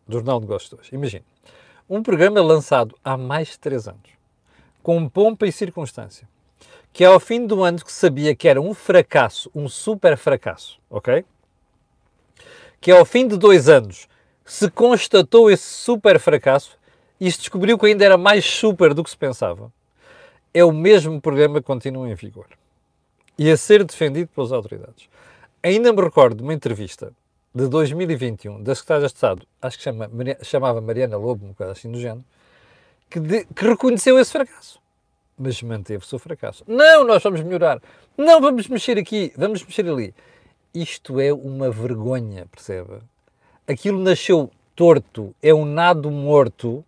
do 0.06 0.18
Jornal 0.18 0.40
de 0.40 0.46
Negócios 0.46 0.78
hoje. 0.78 0.94
Imagine, 0.94 1.24
um 1.88 2.02
programa 2.02 2.40
lançado 2.40 2.96
há 3.04 3.16
mais 3.16 3.48
de 3.48 3.58
três 3.58 3.86
anos, 3.86 4.10
com 4.82 5.08
pompa 5.08 5.46
e 5.46 5.52
circunstância, 5.52 6.28
que 6.92 7.04
ao 7.04 7.20
fim 7.20 7.46
do 7.46 7.62
ano 7.62 7.84
que 7.84 7.92
sabia 7.92 8.34
que 8.34 8.48
era 8.48 8.60
um 8.60 8.72
fracasso, 8.72 9.50
um 9.54 9.68
super 9.68 10.16
fracasso, 10.16 10.80
ok? 10.88 11.24
Que 12.80 12.90
ao 12.90 13.04
fim 13.04 13.28
de 13.28 13.36
dois 13.36 13.68
anos 13.68 14.08
se 14.44 14.70
constatou 14.70 15.50
esse 15.50 15.66
super 15.66 16.18
fracasso 16.18 16.78
e 17.20 17.30
se 17.30 17.38
descobriu 17.38 17.78
que 17.78 17.86
ainda 17.86 18.04
era 18.04 18.16
mais 18.16 18.44
super 18.44 18.94
do 18.94 19.02
que 19.02 19.10
se 19.10 19.16
pensava. 19.16 19.72
É 20.52 20.64
o 20.64 20.72
mesmo 20.72 21.20
programa 21.20 21.60
que 21.60 21.66
continua 21.66 22.08
em 22.08 22.14
vigor 22.14 22.46
e 23.38 23.50
a 23.50 23.56
ser 23.56 23.84
defendido 23.84 24.28
pelas 24.28 24.52
autoridades. 24.52 25.08
Ainda 25.62 25.92
me 25.92 26.02
recordo 26.02 26.36
de 26.36 26.42
uma 26.42 26.54
entrevista 26.54 27.12
de 27.54 27.68
2021 27.68 28.62
da 28.62 28.74
Secretária 28.74 29.06
de 29.06 29.14
Estado, 29.14 29.46
acho 29.62 29.78
que 29.78 29.84
chama, 29.84 30.10
chamava 30.42 30.80
Mariana 30.80 31.16
Lobo, 31.16 31.46
um 31.46 31.48
bocado 31.50 31.70
assim 31.70 31.90
do 31.90 32.00
género, 32.00 32.24
que, 33.08 33.20
de, 33.20 33.44
que 33.44 33.64
reconheceu 33.64 34.18
esse 34.18 34.32
fracasso. 34.32 34.80
Mas 35.38 35.62
manteve-se 35.62 36.14
o 36.14 36.18
fracasso. 36.18 36.64
Não, 36.66 37.04
nós 37.04 37.22
vamos 37.22 37.40
melhorar. 37.42 37.80
Não, 38.18 38.40
vamos 38.40 38.66
mexer 38.66 38.98
aqui, 38.98 39.32
vamos 39.36 39.64
mexer 39.64 39.88
ali. 39.88 40.12
Isto 40.74 41.20
é 41.20 41.32
uma 41.32 41.70
vergonha, 41.70 42.46
percebe? 42.46 42.98
Aquilo 43.68 44.00
nasceu 44.00 44.50
torto, 44.74 45.32
é 45.40 45.54
um 45.54 45.64
nado 45.64 46.10
morto, 46.10 46.84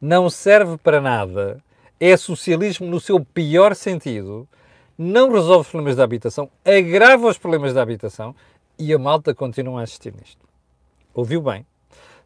não 0.00 0.30
serve 0.30 0.78
para 0.78 1.00
nada, 1.00 1.62
é 2.00 2.16
socialismo 2.16 2.86
no 2.86 2.98
seu 2.98 3.22
pior 3.22 3.74
sentido, 3.74 4.48
não 4.96 5.30
resolve 5.30 5.66
os 5.66 5.68
problemas 5.68 5.96
da 5.96 6.04
habitação, 6.04 6.50
agrava 6.64 7.28
os 7.28 7.36
problemas 7.36 7.74
da 7.74 7.82
habitação 7.82 8.34
e 8.78 8.92
a 8.92 8.98
malta 8.98 9.34
continua 9.34 9.80
a 9.80 9.84
assistir 9.84 10.14
nisto. 10.14 10.46
Ouviu 11.14 11.40
bem? 11.40 11.66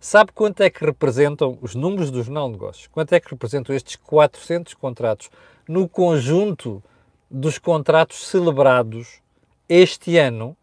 Sabe 0.00 0.32
quanto 0.32 0.62
é 0.62 0.70
que 0.70 0.84
representam 0.84 1.58
os 1.60 1.74
números 1.74 2.10
do 2.10 2.22
Jornal 2.22 2.46
de 2.46 2.52
Negócios? 2.52 2.86
Quanto 2.86 3.12
é 3.12 3.20
que 3.20 3.30
representam 3.30 3.76
estes 3.76 3.96
400 3.96 4.74
contratos 4.74 5.30
no 5.68 5.88
conjunto 5.88 6.82
dos 7.30 7.58
contratos 7.58 8.26
celebrados 8.26 9.20
este 9.68 10.16
ano, 10.16 10.56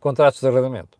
contratos 0.00 0.40
de 0.40 0.48
arrendamento? 0.48 0.98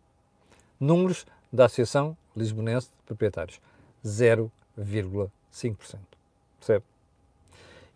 Números 0.79 1.25
da 1.51 1.65
Associação 1.65 2.15
Lisbonense 2.35 2.87
de 2.87 2.93
Proprietários. 3.05 3.59
0,5%. 4.05 5.97
Percebe? 6.59 6.85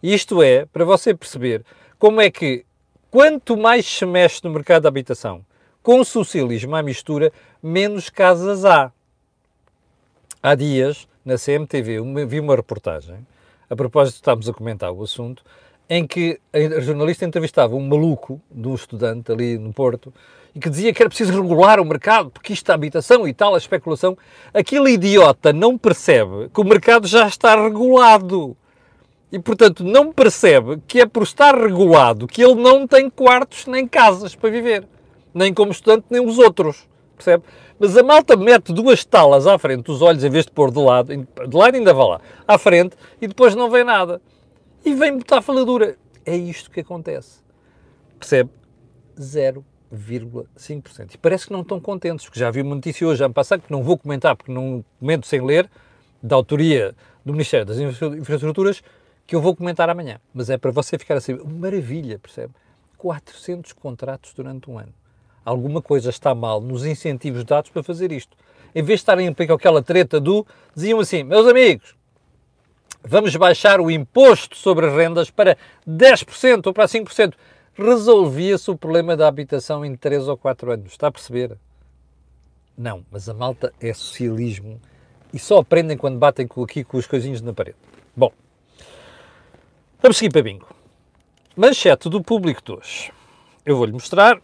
Isto 0.01 0.41
é, 0.41 0.65
para 0.65 0.86
você 0.86 1.13
perceber 1.13 1.63
como 2.00 2.19
é 2.19 2.31
que 2.31 2.65
quanto 3.10 3.55
mais 3.55 3.86
se 3.86 4.05
mexe 4.05 4.41
no 4.43 4.50
mercado 4.50 4.84
da 4.84 4.89
habitação, 4.89 5.46
com 5.88 6.03
socialismo 6.03 6.75
à 6.75 6.84
mistura, 6.84 7.32
menos 7.63 8.10
casas 8.10 8.65
há. 8.65 8.91
Há 10.44 10.53
dias, 10.53 11.08
na 11.24 11.38
CMTV, 11.38 12.25
vi 12.27 12.41
uma 12.41 12.58
reportagem, 12.58 13.25
a 13.70 13.74
propósito, 13.74 14.15
estávamos 14.15 14.50
a 14.50 14.53
comentar 14.53 14.91
o 14.91 15.01
assunto, 15.01 15.46
em 15.89 16.06
que 16.06 16.41
a 16.51 16.82
jornalista 16.82 17.24
entrevistava 17.24 17.74
um 17.74 17.88
maluco 17.88 18.41
de 18.51 18.67
um 18.67 18.75
estudante 18.75 19.32
ali 19.32 19.58
no 19.58 19.72
Porto 19.72 20.13
e 20.53 20.60
que 20.60 20.70
dizia 20.70 20.94
que 20.94 21.01
era 21.01 21.08
preciso 21.08 21.41
regular 21.41 21.79
o 21.79 21.86
mercado 21.86 22.32
porque 22.32 22.51
isto 22.51 22.70
é 22.70 22.75
habitação 22.75 23.25
e 23.25 23.34
tal, 23.34 23.56
a 23.56 23.58
especulação. 23.58 24.17
Aquele 24.53 24.91
idiota 24.91 25.53
não 25.53 25.77
percebe 25.77 26.50
que 26.53 26.60
o 26.60 26.65
mercado 26.65 27.08
já 27.08 27.25
está 27.25 27.56
regulado. 27.56 28.58
E, 29.32 29.39
portanto, 29.39 29.86
não 29.86 30.12
percebe 30.12 30.82
que 30.86 31.00
é 31.00 31.06
por 31.06 31.24
estar 31.24 31.56
regulado 31.56 32.27
que 32.27 32.44
ele 32.44 32.56
não 32.56 32.86
tem 32.86 33.10
quartos 33.10 33.67
nem 33.67 33.88
casas 33.88 34.36
para 34.36 34.50
viver 34.50 34.86
nem 35.34 35.53
como 35.53 35.72
estudante, 35.72 36.05
nem 36.10 36.25
os 36.25 36.38
outros, 36.38 36.88
percebe? 37.15 37.43
Mas 37.79 37.96
a 37.96 38.03
malta 38.03 38.36
mete 38.36 38.74
duas 38.74 39.05
talas 39.05 39.46
à 39.46 39.57
frente 39.60 39.84
dos 39.84 40.01
olhos 40.01 40.24
em 40.24 40.29
vez 40.29 40.46
de 40.46 40.51
pôr 40.51 40.72
de 40.72 40.79
lado, 40.79 41.15
de 41.15 41.55
lado 41.55 41.75
ainda 41.75 41.93
vai 41.93 42.07
lá, 42.07 42.22
à 42.48 42.57
frente, 42.57 42.96
e 43.22 43.27
depois 43.27 43.53
não 43.53 43.69
vê 43.69 43.84
nada. 43.84 44.19
E 44.84 44.93
vem 44.96 45.17
botar 45.17 45.41
faladura. 45.41 45.98
É 46.25 46.36
isto 46.36 46.72
que 46.72 46.79
acontece. 46.79 47.39
Percebe? 48.19 48.50
0,5%. 49.19 51.13
E 51.13 51.17
parece 51.17 51.48
que 51.48 51.53
não 51.53 51.62
estão 51.62 51.79
contentes, 51.79 52.25
porque 52.25 52.39
já 52.39 52.50
vi 52.50 52.62
uma 52.62 52.75
notícia 52.75 53.07
hoje, 53.07 53.24
ano 53.24 53.34
passado, 53.34 53.62
que 53.62 53.72
não 53.72 53.84
vou 53.84 53.98
comentar, 53.98 54.36
porque 54.36 54.51
não 54.51 54.84
comento 55.00 55.27
sem 55.27 55.41
ler, 55.41 55.69
da 56.22 56.36
autoria 56.36 56.96
do 57.24 57.31
Ministério 57.31 57.65
das 57.65 57.77
Infraestruturas, 57.77 58.81
que 59.25 59.36
eu 59.36 59.41
vou 59.41 59.55
comentar 59.55 59.89
amanhã. 59.89 60.19
Mas 60.34 60.50
é 60.50 60.57
para 60.57 60.72
você 60.72 60.98
ficar 60.98 61.15
assim, 61.15 61.38
maravilha, 61.46 62.17
percebe? 62.17 62.53
400 62.98 63.74
contratos 63.74 64.34
durante 64.34 64.69
um 64.69 64.79
ano 64.79 64.93
alguma 65.48 65.82
coisa 65.82 66.10
está 66.10 66.36
mal 66.36 66.60
nos 66.60 66.86
incentivos 66.86 67.46
dados 67.46 67.70
para 67.70 67.82
fazer 67.82 68.12
isto. 68.12 68.36
Em 68.75 68.84
vez 68.84 69.00
de 69.00 69.04
estarem 69.04 69.34
com 69.34 69.54
aquela 69.54 69.82
treta 69.82 70.20
do, 70.20 70.46
diziam 70.75 71.00
assim, 71.00 71.24
meus 71.24 71.48
amigos, 71.48 71.96
vamos 73.01 73.34
baixar 73.38 73.80
o 73.80 73.89
imposto 73.89 74.58
sobre 74.58 74.88
as 74.88 74.94
rendas 74.94 75.32
para 75.32 75.58
10% 75.88 76.68
ou 76.68 76.74
para 76.74 76.86
5%. 76.86 77.34
Resolvia-se 77.74 78.70
o 78.70 78.77
problema 78.77 79.16
da 79.16 79.25
habitação 79.25 79.86
em 79.86 79.96
3 79.96 80.27
ou 80.27 80.36
4 80.36 80.74
anos. 80.74 80.92
Está 80.92 81.08
a 81.08 81.12
perceber? 81.12 81.58
Não, 82.77 83.06
mas 83.10 83.30
a 83.30 83.34
malta 83.34 83.72
é 83.80 83.94
socialismo 83.94 84.82
e 85.34 85.39
só 85.39 85.60
aprendem 85.60 85.96
quando 85.96 86.18
batem 86.18 86.46
aqui 86.62 86.84
com 86.84 86.98
os 86.98 87.08
coisinhos 87.08 87.42
na 87.42 87.54
parede. 87.54 87.77
Bom, 88.16 88.34
vamos 90.01 90.18
seguir 90.18 90.32
para 90.32 90.44
bingo. 90.44 90.68
Manchete 91.56 92.10
do 92.10 92.22
público 92.22 92.62
de 92.63 92.72
hoje. 92.74 93.13
Eu 93.66 93.77
vou-lhe 93.77 93.94
mostrar 93.94 94.42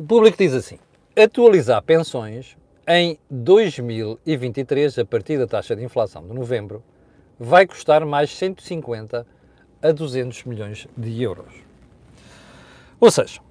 o 0.00 0.04
público 0.04 0.38
diz 0.38 0.54
assim: 0.54 0.78
atualizar 1.14 1.82
pensões 1.82 2.56
em 2.88 3.18
2023, 3.30 4.98
a 4.98 5.04
partir 5.04 5.38
da 5.38 5.46
taxa 5.46 5.76
de 5.76 5.84
inflação 5.84 6.26
de 6.26 6.32
novembro, 6.32 6.82
vai 7.38 7.66
custar 7.66 8.06
mais 8.06 8.30
150 8.30 9.26
a 9.82 9.92
200 9.92 10.44
milhões 10.44 10.88
de 10.96 11.22
euros. 11.22 11.52
Ou 12.98 13.10
seja, 13.10 13.42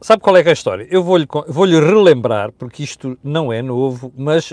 sabe 0.00 0.20
qual 0.20 0.36
é, 0.36 0.42
é 0.42 0.48
a 0.48 0.52
história? 0.52 0.84
Eu 0.90 1.04
vou-lhe 1.04 1.28
vou 1.46 1.64
relembrar, 1.64 2.50
porque 2.50 2.82
isto 2.82 3.16
não 3.22 3.52
é 3.52 3.62
novo, 3.62 4.12
mas 4.16 4.52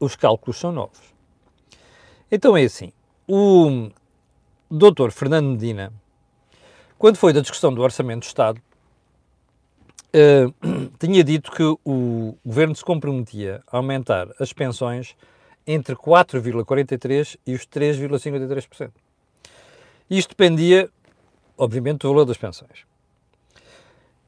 os 0.00 0.16
cálculos 0.16 0.58
são 0.58 0.72
novos. 0.72 1.14
Então 2.32 2.56
é 2.56 2.64
assim: 2.64 2.94
o 3.28 3.90
doutor 4.70 5.12
Fernando 5.12 5.50
Medina, 5.50 5.92
quando 6.98 7.18
foi 7.18 7.34
da 7.34 7.42
discussão 7.42 7.74
do 7.74 7.82
Orçamento 7.82 8.20
do 8.20 8.26
Estado, 8.26 8.58
uh, 10.14 10.52
tinha 10.98 11.22
dito 11.22 11.50
que 11.50 11.62
o 11.62 12.36
governo 12.44 12.74
se 12.74 12.84
comprometia 12.84 13.62
a 13.70 13.76
aumentar 13.76 14.28
as 14.38 14.52
pensões 14.52 15.16
entre 15.66 15.94
4,43% 15.94 17.38
e 17.46 17.54
os 17.54 17.66
3,53%. 17.66 18.90
Isto 20.10 20.30
dependia, 20.30 20.88
obviamente, 21.56 22.00
do 22.00 22.08
valor 22.08 22.24
das 22.24 22.38
pensões. 22.38 22.86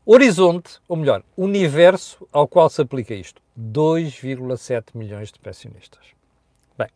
Horizonte, 0.04 0.78
ou 0.88 0.96
melhor, 0.96 1.22
universo 1.36 2.26
ao 2.32 2.46
qual 2.46 2.68
se 2.68 2.82
aplica 2.82 3.14
isto: 3.14 3.40
2,7 3.58 4.88
milhões 4.94 5.30
de 5.30 5.38
pensionistas. 5.38 6.04
Bem, 6.76 6.88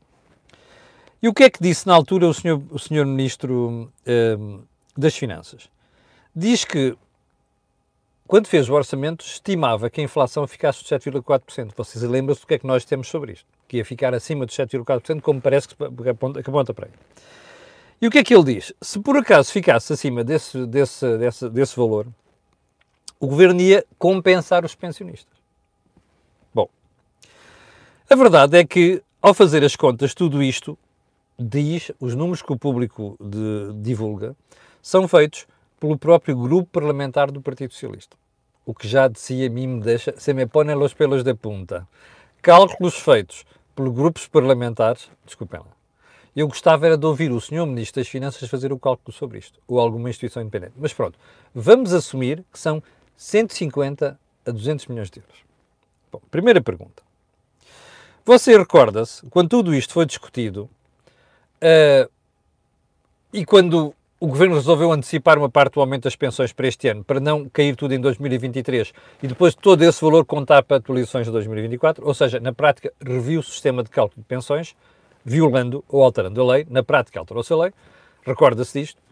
e 1.22 1.28
o 1.28 1.32
que 1.32 1.44
é 1.44 1.50
que 1.50 1.62
disse 1.62 1.86
na 1.86 1.94
altura 1.94 2.26
o 2.26 2.34
senhor, 2.34 2.62
o 2.70 2.78
senhor 2.78 3.06
Ministro 3.06 3.90
hum, 4.06 4.62
das 4.96 5.16
Finanças? 5.16 5.70
Diz 6.34 6.64
que, 6.64 6.96
quando 8.26 8.46
fez 8.46 8.68
o 8.70 8.74
orçamento, 8.74 9.24
estimava 9.24 9.90
que 9.90 10.00
a 10.00 10.04
inflação 10.04 10.46
ficasse 10.46 10.82
de 10.82 10.88
7,4%. 10.88 11.72
Vocês 11.76 12.02
lembram-se 12.02 12.40
do 12.40 12.46
que 12.46 12.54
é 12.54 12.58
que 12.58 12.66
nós 12.66 12.84
temos 12.84 13.08
sobre 13.08 13.32
isto? 13.32 13.46
Que 13.68 13.76
ia 13.76 13.84
ficar 13.84 14.14
acima 14.14 14.46
dos 14.46 14.56
7,4%, 14.56 15.20
como 15.20 15.40
parece 15.40 15.68
que 15.68 15.74
aponta 16.48 16.72
para 16.72 16.86
aí. 16.86 16.92
E 18.00 18.06
o 18.06 18.10
que 18.10 18.18
é 18.18 18.24
que 18.24 18.34
ele 18.34 18.54
diz? 18.54 18.72
Se 18.80 18.98
por 18.98 19.16
acaso 19.16 19.52
ficasse 19.52 19.92
acima 19.92 20.24
desse, 20.24 20.66
desse, 20.66 21.18
desse, 21.18 21.48
desse 21.50 21.76
valor, 21.76 22.06
o 23.20 23.26
governo 23.26 23.60
ia 23.60 23.84
compensar 23.98 24.64
os 24.64 24.74
pensionistas. 24.74 25.34
Bom, 26.52 26.68
a 28.08 28.16
verdade 28.16 28.58
é 28.58 28.64
que, 28.64 29.02
ao 29.20 29.34
fazer 29.34 29.62
as 29.64 29.76
contas, 29.76 30.14
tudo 30.14 30.42
isto 30.42 30.78
diz, 31.38 31.90
os 32.00 32.14
números 32.14 32.42
que 32.42 32.52
o 32.52 32.58
público 32.58 33.16
de, 33.20 33.72
divulga, 33.82 34.34
são 34.82 35.06
feitos 35.08 35.46
pelo 35.84 35.98
próprio 35.98 36.34
grupo 36.34 36.70
parlamentar 36.72 37.30
do 37.30 37.42
Partido 37.42 37.74
Socialista. 37.74 38.16
O 38.64 38.72
que 38.72 38.88
já 38.88 39.06
de 39.06 39.20
si 39.20 39.44
a 39.44 39.50
mim 39.50 39.66
me 39.66 39.80
deixa, 39.82 40.14
se 40.16 40.32
me 40.32 40.46
põem 40.46 40.74
los 40.74 40.94
pelos 40.94 41.22
de 41.22 41.34
punta. 41.34 41.86
Cálculos 42.40 42.94
feitos 42.94 43.44
por 43.74 43.90
grupos 43.92 44.26
parlamentares, 44.26 45.10
desculpem 45.26 45.60
lá, 45.60 45.66
eu 46.34 46.48
gostava 46.48 46.86
era 46.86 46.96
de 46.96 47.04
ouvir 47.04 47.30
o 47.30 47.38
Sr. 47.38 47.66
Ministro 47.66 48.00
das 48.00 48.08
Finanças 48.08 48.48
fazer 48.48 48.72
o 48.72 48.78
cálculo 48.78 49.12
sobre 49.12 49.38
isto, 49.38 49.60
ou 49.68 49.78
alguma 49.78 50.08
instituição 50.08 50.42
independente. 50.42 50.72
Mas 50.78 50.94
pronto, 50.94 51.18
vamos 51.54 51.92
assumir 51.92 52.42
que 52.50 52.58
são 52.58 52.82
150 53.18 54.18
a 54.46 54.50
200 54.50 54.86
milhões 54.86 55.10
de 55.10 55.20
euros. 55.20 55.36
Bom, 56.10 56.22
primeira 56.30 56.62
pergunta. 56.62 57.02
Você 58.24 58.56
recorda-se, 58.56 59.26
quando 59.26 59.50
tudo 59.50 59.74
isto 59.74 59.92
foi 59.92 60.06
discutido, 60.06 60.62
uh, 61.62 62.10
e 63.34 63.44
quando 63.44 63.94
o 64.20 64.26
Governo 64.26 64.54
resolveu 64.54 64.92
antecipar 64.92 65.38
uma 65.38 65.50
parte 65.50 65.74
do 65.74 65.80
aumento 65.80 66.04
das 66.04 66.16
pensões 66.16 66.52
para 66.52 66.66
este 66.68 66.88
ano, 66.88 67.04
para 67.04 67.20
não 67.20 67.48
cair 67.48 67.76
tudo 67.76 67.94
em 67.94 68.00
2023 68.00 68.92
e 69.22 69.26
depois 69.26 69.54
todo 69.54 69.82
esse 69.82 70.00
valor 70.00 70.24
contar 70.24 70.62
para 70.62 70.78
atualizações 70.78 71.26
de 71.26 71.32
2024, 71.32 72.06
ou 72.06 72.14
seja, 72.14 72.40
na 72.40 72.52
prática, 72.52 72.92
reviu 73.04 73.40
o 73.40 73.42
sistema 73.42 73.82
de 73.82 73.90
cálculo 73.90 74.22
de 74.22 74.26
pensões, 74.26 74.74
violando 75.24 75.84
ou 75.88 76.02
alterando 76.02 76.40
a 76.40 76.52
lei, 76.54 76.66
na 76.70 76.82
prática 76.82 77.18
alterou-se 77.18 77.52
a 77.52 77.56
lei, 77.56 77.72
recorda-se 78.24 78.80
disto, 78.80 79.02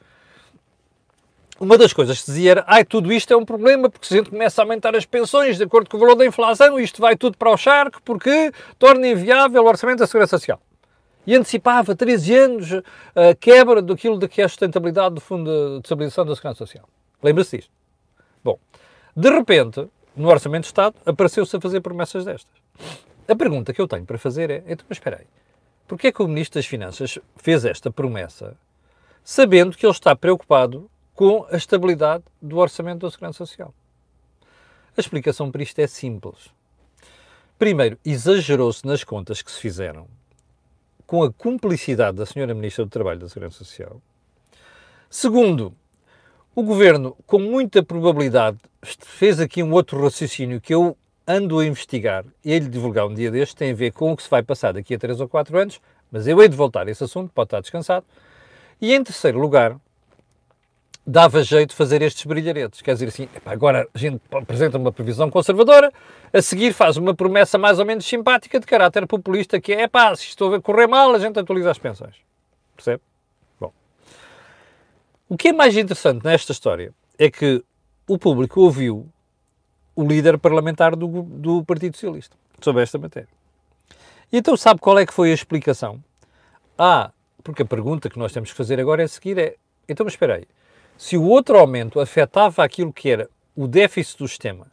uma 1.60 1.76
das 1.78 1.92
coisas 1.92 2.18
que 2.18 2.24
se 2.24 2.32
dizia 2.32 2.50
era, 2.52 2.64
ai, 2.66 2.84
tudo 2.84 3.12
isto 3.12 3.32
é 3.32 3.36
um 3.36 3.44
problema, 3.44 3.88
porque 3.88 4.06
se 4.06 4.14
a 4.14 4.16
gente 4.16 4.30
começa 4.30 4.60
a 4.60 4.64
aumentar 4.64 4.96
as 4.96 5.04
pensões 5.04 5.58
de 5.58 5.64
acordo 5.64 5.88
com 5.88 5.96
o 5.96 6.00
valor 6.00 6.16
da 6.16 6.26
inflação, 6.26 6.80
isto 6.80 7.00
vai 7.00 7.16
tudo 7.16 7.36
para 7.36 7.50
o 7.50 7.56
charco, 7.56 8.00
porque 8.02 8.50
torna 8.78 9.06
inviável 9.06 9.62
o 9.62 9.68
orçamento 9.68 9.98
da 9.98 10.06
Segurança 10.06 10.38
Social. 10.38 10.60
E 11.26 11.34
antecipava 11.34 11.94
13 11.94 12.34
anos 12.34 12.72
a 13.14 13.34
quebra 13.38 13.80
daquilo 13.80 14.18
de 14.18 14.26
que 14.28 14.40
é 14.40 14.44
a 14.44 14.48
sustentabilidade 14.48 15.14
do 15.14 15.20
Fundo 15.20 15.78
de 15.80 15.86
Estabilização 15.86 16.26
da 16.26 16.34
Segurança 16.34 16.58
Social. 16.58 16.88
Lembra-se 17.22 17.58
disto? 17.58 17.70
Bom, 18.42 18.58
de 19.16 19.30
repente, 19.30 19.86
no 20.16 20.28
Orçamento 20.28 20.62
de 20.62 20.68
Estado, 20.68 20.96
apareceu-se 21.06 21.56
a 21.56 21.60
fazer 21.60 21.80
promessas 21.80 22.24
destas. 22.24 22.52
A 23.28 23.36
pergunta 23.36 23.72
que 23.72 23.80
eu 23.80 23.86
tenho 23.86 24.04
para 24.04 24.18
fazer 24.18 24.50
é, 24.50 24.64
então, 24.66 24.84
mas 24.88 24.98
espera 24.98 25.18
aí, 25.18 25.26
porquê 25.86 26.08
é 26.08 26.12
que 26.12 26.22
o 26.22 26.28
Ministro 26.28 26.58
das 26.58 26.66
Finanças 26.66 27.18
fez 27.36 27.64
esta 27.64 27.90
promessa 27.90 28.56
sabendo 29.24 29.76
que 29.76 29.86
ele 29.86 29.92
está 29.92 30.16
preocupado 30.16 30.90
com 31.14 31.46
a 31.50 31.56
estabilidade 31.56 32.24
do 32.40 32.58
orçamento 32.58 33.06
da 33.06 33.10
Segurança 33.10 33.46
Social. 33.46 33.72
A 34.96 35.00
explicação 35.00 35.50
para 35.50 35.62
isto 35.62 35.78
é 35.78 35.86
simples. 35.86 36.50
Primeiro, 37.58 37.98
exagerou-se 38.04 38.84
nas 38.84 39.04
contas 39.04 39.40
que 39.40 39.50
se 39.50 39.60
fizeram 39.60 40.08
com 41.06 41.22
a 41.22 41.32
cumplicidade 41.32 42.16
da 42.16 42.26
Senhora 42.26 42.54
Ministra 42.54 42.84
do 42.84 42.90
Trabalho 42.90 43.20
da 43.20 43.28
Segurança 43.28 43.58
Social. 43.58 44.00
Segundo, 45.08 45.74
o 46.54 46.62
Governo, 46.62 47.16
com 47.26 47.38
muita 47.38 47.82
probabilidade, 47.82 48.58
fez 48.82 49.40
aqui 49.40 49.62
um 49.62 49.72
outro 49.72 50.02
raciocínio 50.02 50.60
que 50.60 50.74
eu 50.74 50.96
ando 51.26 51.58
a 51.58 51.66
investigar 51.66 52.24
e 52.44 52.52
a 52.52 52.58
lhe 52.58 52.68
divulgar 52.68 53.06
um 53.06 53.14
dia 53.14 53.30
deste, 53.30 53.56
tem 53.56 53.70
a 53.70 53.74
ver 53.74 53.92
com 53.92 54.12
o 54.12 54.16
que 54.16 54.22
se 54.22 54.30
vai 54.30 54.42
passar 54.42 54.72
daqui 54.72 54.94
a 54.94 54.98
3 54.98 55.20
ou 55.20 55.28
4 55.28 55.56
anos, 55.56 55.80
mas 56.10 56.26
eu 56.26 56.40
hei 56.42 56.48
de 56.48 56.56
voltar 56.56 56.86
a 56.86 56.90
esse 56.90 57.04
assunto, 57.04 57.32
pode 57.32 57.46
estar 57.46 57.60
descansado. 57.60 58.04
E 58.80 58.92
em 58.92 59.02
terceiro 59.02 59.38
lugar, 59.38 59.76
dava 61.06 61.42
jeito 61.42 61.70
de 61.70 61.76
fazer 61.76 62.00
estes 62.02 62.24
brilharetes. 62.24 62.80
Quer 62.80 62.94
dizer 62.94 63.08
assim, 63.08 63.28
agora 63.44 63.88
a 63.92 63.98
gente 63.98 64.20
apresenta 64.30 64.78
uma 64.78 64.92
previsão 64.92 65.30
conservadora, 65.30 65.92
a 66.32 66.40
seguir 66.40 66.72
faz 66.72 66.96
uma 66.96 67.14
promessa 67.14 67.58
mais 67.58 67.78
ou 67.78 67.84
menos 67.84 68.06
simpática 68.06 68.58
de 68.58 68.66
caráter 68.66 69.06
populista, 69.06 69.60
que 69.60 69.72
é, 69.72 69.88
pá, 69.88 70.14
se 70.14 70.26
estou 70.26 70.54
a 70.54 70.60
correr 70.60 70.86
mal, 70.86 71.12
a 71.14 71.18
gente 71.18 71.38
atualiza 71.38 71.70
as 71.70 71.78
pensões. 71.78 72.14
Percebe? 72.76 73.02
Bom. 73.60 73.72
O 75.28 75.36
que 75.36 75.48
é 75.48 75.52
mais 75.52 75.76
interessante 75.76 76.24
nesta 76.24 76.52
história 76.52 76.94
é 77.18 77.30
que 77.30 77.62
o 78.08 78.18
público 78.18 78.60
ouviu 78.60 79.08
o 79.94 80.06
líder 80.06 80.38
parlamentar 80.38 80.96
do, 80.96 81.22
do 81.22 81.64
Partido 81.64 81.96
Socialista 81.96 82.36
sobre 82.60 82.82
esta 82.82 82.98
matéria. 82.98 83.28
E 84.32 84.38
então 84.38 84.56
sabe 84.56 84.80
qual 84.80 84.98
é 84.98 85.04
que 85.04 85.12
foi 85.12 85.30
a 85.30 85.34
explicação? 85.34 86.02
Ah, 86.78 87.10
porque 87.44 87.62
a 87.62 87.66
pergunta 87.66 88.08
que 88.08 88.18
nós 88.18 88.32
temos 88.32 88.50
que 88.50 88.56
fazer 88.56 88.80
agora 88.80 89.02
é 89.02 89.06
seguir 89.06 89.38
é, 89.38 89.56
então 89.88 90.04
mas 90.04 90.14
espera 90.14 90.36
aí, 90.36 90.46
se 91.02 91.16
o 91.16 91.24
outro 91.24 91.58
aumento 91.58 91.98
afetava 91.98 92.62
aquilo 92.62 92.92
que 92.92 93.10
era 93.10 93.28
o 93.56 93.66
déficit 93.66 94.18
do 94.18 94.28
sistema 94.28 94.68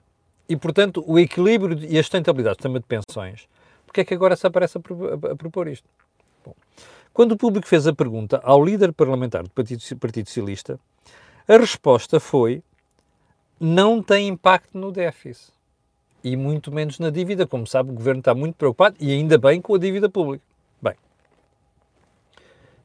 e, 0.47 0.55
portanto, 0.55 1.03
o 1.07 1.17
equilíbrio 1.17 1.75
e 1.83 1.97
a 1.97 2.03
sustentabilidade 2.03 2.57
do 2.57 2.59
sistema 2.59 2.79
de 2.79 2.85
pensões, 2.85 3.49
porque 3.83 4.01
é 4.01 4.05
que 4.05 4.13
agora 4.13 4.35
se 4.35 4.45
aparece 4.45 4.77
a, 4.77 5.35
propor 5.35 5.67
isto? 5.67 5.89
Bom, 6.45 6.53
quando 7.11 7.31
o 7.31 7.37
público 7.37 7.67
fez 7.67 7.87
a 7.87 7.95
pergunta 7.95 8.39
ao 8.43 8.63
líder 8.63 8.93
parlamentar 8.93 9.41
do 9.41 9.49
Partido, 9.49 9.81
Partido 9.97 10.27
Socialista, 10.27 10.79
a 11.47 11.57
resposta 11.57 12.19
foi 12.19 12.61
não 13.59 13.99
tem 13.99 14.27
impacto 14.27 14.77
no 14.77 14.91
déficit 14.91 15.51
e 16.23 16.35
muito 16.37 16.71
menos 16.71 16.99
na 16.99 17.09
dívida. 17.09 17.47
Como 17.47 17.65
sabe, 17.65 17.89
o 17.89 17.93
governo 17.93 18.19
está 18.19 18.35
muito 18.35 18.53
preocupado 18.53 18.95
e 18.99 19.11
ainda 19.11 19.39
bem 19.39 19.59
com 19.59 19.73
a 19.73 19.79
dívida 19.79 20.07
pública. 20.07 20.45
Bem, 20.79 20.93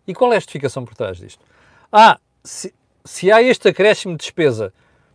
e 0.07 0.15
qual 0.15 0.33
é 0.33 0.37
a 0.37 0.41
justificação 0.41 0.83
por 0.83 0.95
trás 0.95 1.19
disto? 1.19 1.45
Ah, 1.93 2.19
se, 2.43 2.73
se 3.05 3.31
há 3.31 3.43
este 3.43 3.69
acréscimo 3.69 4.17
de 4.17 4.25
despesa 4.25 4.73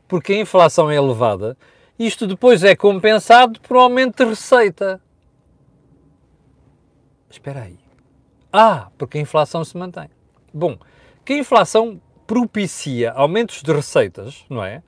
porque 0.07 0.33
a 0.33 0.39
inflação 0.39 0.89
é 0.89 0.95
elevada, 0.95 1.57
isto 1.97 2.25
depois 2.25 2.63
é 2.63 2.75
compensado 2.75 3.59
por 3.61 3.77
aumento 3.77 4.23
de 4.23 4.29
receita. 4.29 5.01
Espera 7.29 7.63
aí. 7.63 7.77
Ah, 8.51 8.89
porque 8.97 9.17
a 9.17 9.21
inflação 9.21 9.63
se 9.63 9.77
mantém. 9.77 10.09
Bom, 10.51 10.77
que 11.23 11.33
a 11.33 11.37
inflação 11.37 12.01
propicia 12.25 13.11
aumentos 13.11 13.61
de 13.61 13.71
receitas, 13.71 14.45
não 14.49 14.63
é? 14.63 14.81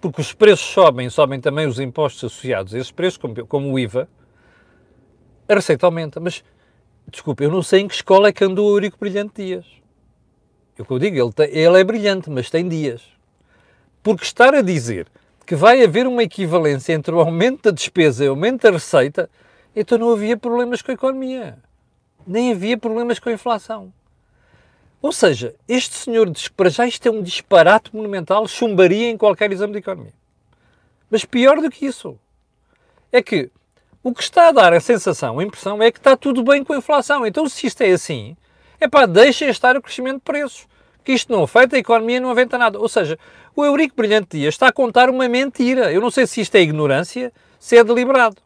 Porque 0.00 0.20
os 0.20 0.32
preços 0.32 0.66
sobem, 0.66 1.08
sobem 1.08 1.40
também 1.40 1.66
os 1.66 1.78
impostos 1.78 2.24
associados 2.24 2.74
a 2.74 2.78
esses 2.78 2.90
preços, 2.90 3.16
como, 3.16 3.46
como 3.46 3.72
o 3.72 3.78
IVA, 3.78 4.08
a 5.48 5.54
receita 5.54 5.86
aumenta. 5.86 6.18
Mas, 6.18 6.42
desculpe, 7.08 7.44
eu 7.44 7.50
não 7.50 7.62
sei 7.62 7.80
em 7.80 7.88
que 7.88 7.94
escola 7.94 8.28
é 8.28 8.32
que 8.32 8.44
andou 8.44 8.70
o 8.70 8.74
Eurico 8.74 8.98
Brilhante 8.98 9.44
Dias. 9.44 9.83
É 10.78 10.82
o 10.82 10.84
que 10.84 10.90
eu 10.90 10.98
digo, 10.98 11.16
ele, 11.16 11.32
tem, 11.32 11.48
ele 11.50 11.80
é 11.80 11.84
brilhante, 11.84 12.28
mas 12.30 12.50
tem 12.50 12.68
dias. 12.68 13.02
Porque 14.02 14.24
estar 14.24 14.54
a 14.54 14.62
dizer 14.62 15.06
que 15.46 15.54
vai 15.54 15.82
haver 15.82 16.06
uma 16.06 16.22
equivalência 16.22 16.92
entre 16.92 17.14
o 17.14 17.20
aumento 17.20 17.64
da 17.64 17.70
despesa 17.70 18.24
e 18.24 18.28
o 18.28 18.32
aumento 18.32 18.62
da 18.62 18.70
receita, 18.70 19.30
então 19.74 19.98
não 19.98 20.12
havia 20.12 20.36
problemas 20.36 20.82
com 20.82 20.90
a 20.90 20.94
economia. 20.94 21.58
Nem 22.26 22.52
havia 22.52 22.76
problemas 22.76 23.18
com 23.18 23.28
a 23.28 23.32
inflação. 23.32 23.92
Ou 25.00 25.12
seja, 25.12 25.54
este 25.68 25.94
senhor 25.94 26.32
para 26.56 26.70
já 26.70 26.86
isto 26.86 27.06
é 27.06 27.10
um 27.10 27.22
disparate 27.22 27.94
monumental, 27.94 28.48
chumbaria 28.48 29.10
em 29.10 29.18
qualquer 29.18 29.52
exame 29.52 29.74
de 29.74 29.80
economia. 29.80 30.14
Mas 31.10 31.24
pior 31.24 31.60
do 31.60 31.70
que 31.70 31.84
isso, 31.84 32.18
é 33.12 33.22
que 33.22 33.50
o 34.02 34.12
que 34.12 34.22
está 34.22 34.48
a 34.48 34.52
dar 34.52 34.72
a 34.72 34.80
sensação, 34.80 35.38
a 35.38 35.44
impressão, 35.44 35.82
é 35.82 35.92
que 35.92 35.98
está 35.98 36.16
tudo 36.16 36.42
bem 36.42 36.64
com 36.64 36.72
a 36.72 36.78
inflação. 36.78 37.26
Então, 37.26 37.48
se 37.48 37.66
isto 37.66 37.82
é 37.82 37.90
assim, 37.90 38.36
é 38.84 38.88
pá, 38.88 39.06
deixem 39.06 39.48
estar 39.48 39.76
o 39.76 39.82
crescimento 39.82 40.16
de 40.16 40.22
preços. 40.22 40.66
Que 41.02 41.12
isto 41.12 41.32
não 41.32 41.42
afeta 41.42 41.76
a 41.76 41.78
economia, 41.78 42.20
não 42.20 42.30
aventa 42.30 42.56
nada. 42.56 42.78
Ou 42.78 42.88
seja, 42.88 43.18
o 43.54 43.64
Eurico 43.64 43.96
Brilhante 43.96 44.38
Dias 44.38 44.54
está 44.54 44.68
a 44.68 44.72
contar 44.72 45.10
uma 45.10 45.28
mentira. 45.28 45.92
Eu 45.92 46.00
não 46.00 46.10
sei 46.10 46.26
se 46.26 46.40
isto 46.40 46.54
é 46.54 46.60
ignorância, 46.60 47.32
se 47.58 47.76
é 47.76 47.84
deliberado. 47.84 48.36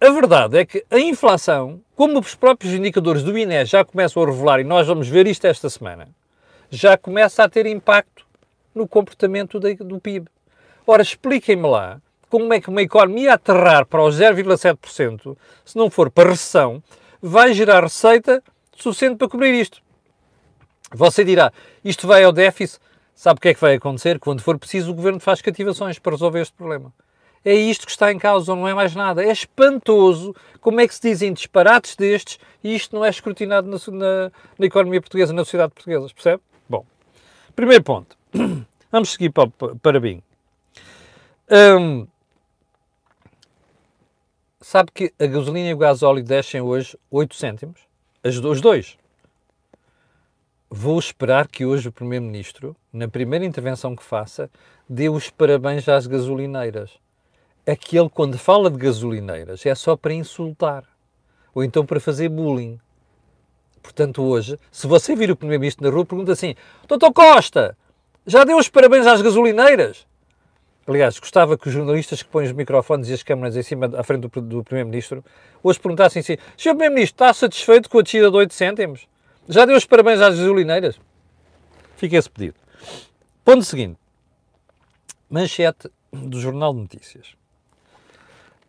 A 0.00 0.10
verdade 0.10 0.58
é 0.58 0.66
que 0.66 0.84
a 0.90 0.98
inflação, 0.98 1.80
como 1.96 2.18
os 2.18 2.34
próprios 2.34 2.74
indicadores 2.74 3.22
do 3.22 3.36
INE 3.36 3.64
já 3.64 3.84
começam 3.84 4.22
a 4.22 4.26
revelar, 4.26 4.60
e 4.60 4.64
nós 4.64 4.86
vamos 4.86 5.08
ver 5.08 5.26
isto 5.26 5.46
esta 5.46 5.70
semana, 5.70 6.08
já 6.70 6.96
começa 6.98 7.42
a 7.42 7.48
ter 7.48 7.66
impacto 7.66 8.26
no 8.74 8.86
comportamento 8.86 9.58
do 9.58 9.98
PIB. 9.98 10.28
Ora, 10.86 11.02
expliquem-me 11.02 11.66
lá 11.66 12.00
como 12.28 12.52
é 12.52 12.60
que 12.60 12.68
uma 12.68 12.82
economia 12.82 13.34
aterrar 13.34 13.86
para 13.86 14.02
os 14.02 14.20
0,7%, 14.20 15.36
se 15.64 15.76
não 15.76 15.90
for 15.90 16.10
para 16.10 16.30
recessão, 16.30 16.82
vai 17.22 17.54
gerar 17.54 17.82
receita 17.82 18.42
suficiente 18.82 19.16
para 19.16 19.28
cobrir 19.28 19.54
isto. 19.54 19.82
Você 20.92 21.24
dirá, 21.24 21.52
isto 21.84 22.06
vai 22.06 22.22
ao 22.22 22.32
déficit, 22.32 22.80
sabe 23.14 23.38
o 23.38 23.40
que 23.40 23.48
é 23.48 23.54
que 23.54 23.60
vai 23.60 23.74
acontecer? 23.74 24.18
Quando 24.18 24.40
for 24.40 24.58
preciso, 24.58 24.90
o 24.90 24.94
Governo 24.94 25.18
faz 25.18 25.42
cativações 25.42 25.98
para 25.98 26.12
resolver 26.12 26.40
este 26.40 26.54
problema. 26.54 26.92
É 27.44 27.54
isto 27.54 27.86
que 27.86 27.92
está 27.92 28.10
em 28.10 28.18
causa, 28.18 28.56
não 28.56 28.66
é 28.66 28.74
mais 28.74 28.94
nada. 28.94 29.24
É 29.24 29.30
espantoso 29.30 30.34
como 30.60 30.80
é 30.80 30.88
que 30.88 30.94
se 30.94 31.00
dizem 31.00 31.32
disparates 31.32 31.94
destes 31.94 32.40
e 32.62 32.74
isto 32.74 32.94
não 32.96 33.04
é 33.04 33.08
escrutinado 33.08 33.68
na, 33.68 33.78
na, 33.96 34.32
na 34.58 34.66
economia 34.66 35.00
portuguesa, 35.00 35.32
na 35.32 35.44
sociedade 35.44 35.72
portuguesa, 35.72 36.12
percebe? 36.12 36.42
Bom, 36.68 36.84
primeiro 37.54 37.84
ponto. 37.84 38.16
Vamos 38.90 39.12
seguir 39.12 39.30
para, 39.30 39.48
para 39.80 40.00
Bing. 40.00 40.22
Hum, 41.48 42.08
sabe 44.60 44.90
que 44.92 45.14
a 45.16 45.26
gasolina 45.26 45.68
e 45.68 45.74
o 45.74 45.78
gás 45.78 46.02
óleo 46.02 46.24
descem 46.24 46.60
hoje 46.60 46.98
8 47.08 47.36
cêntimos? 47.36 47.85
Os 48.26 48.60
dois. 48.60 48.98
Vou 50.68 50.98
esperar 50.98 51.46
que 51.46 51.64
hoje 51.64 51.88
o 51.88 51.92
Primeiro-Ministro, 51.92 52.74
na 52.92 53.06
primeira 53.06 53.44
intervenção 53.44 53.94
que 53.94 54.02
faça, 54.02 54.50
dê 54.88 55.08
os 55.08 55.30
parabéns 55.30 55.88
às 55.88 56.08
gasolineiras. 56.08 56.90
Aquele, 57.64 58.10
quando 58.10 58.36
fala 58.36 58.68
de 58.68 58.78
gasolineiras, 58.78 59.64
é 59.64 59.74
só 59.76 59.96
para 59.96 60.12
insultar. 60.12 60.82
Ou 61.54 61.62
então 61.62 61.86
para 61.86 62.00
fazer 62.00 62.28
bullying. 62.28 62.80
Portanto, 63.80 64.24
hoje, 64.24 64.58
se 64.72 64.88
você 64.88 65.14
vir 65.14 65.30
o 65.30 65.36
Primeiro-Ministro 65.36 65.84
na 65.84 65.94
rua, 65.94 66.04
pergunta 66.04 66.32
assim: 66.32 66.56
Doutor 66.88 67.12
Costa, 67.12 67.78
já 68.26 68.42
deu 68.42 68.58
os 68.58 68.68
parabéns 68.68 69.06
às 69.06 69.22
gasolineiras? 69.22 70.04
Aliás, 70.86 71.18
gostava 71.18 71.58
que 71.58 71.66
os 71.66 71.74
jornalistas 71.74 72.22
que 72.22 72.28
põem 72.28 72.46
os 72.46 72.52
microfones 72.52 73.08
e 73.08 73.12
as 73.12 73.22
câmaras 73.22 73.56
em 73.56 73.62
cima, 73.62 73.90
à 73.96 74.04
frente 74.04 74.28
do, 74.28 74.40
do 74.40 74.62
Primeiro-Ministro, 74.62 75.24
hoje 75.62 75.80
perguntassem 75.80 76.20
assim: 76.20 76.36
Sr. 76.56 76.70
Primeiro-Ministro, 76.70 77.14
está 77.14 77.34
satisfeito 77.34 77.90
com 77.90 77.98
a 77.98 78.02
descida 78.02 78.30
de 78.30 78.36
8 78.36 78.54
cêntimos? 78.54 79.08
Já 79.48 79.64
deu 79.64 79.76
os 79.76 79.84
parabéns 79.84 80.20
às 80.20 80.38
gasolineiras? 80.38 81.00
Fica 81.96 82.16
esse 82.16 82.30
pedido. 82.30 82.54
Ponto 83.44 83.64
seguinte. 83.64 83.98
Manchete 85.28 85.90
do 86.12 86.40
Jornal 86.40 86.72
de 86.72 86.80
Notícias. 86.80 87.34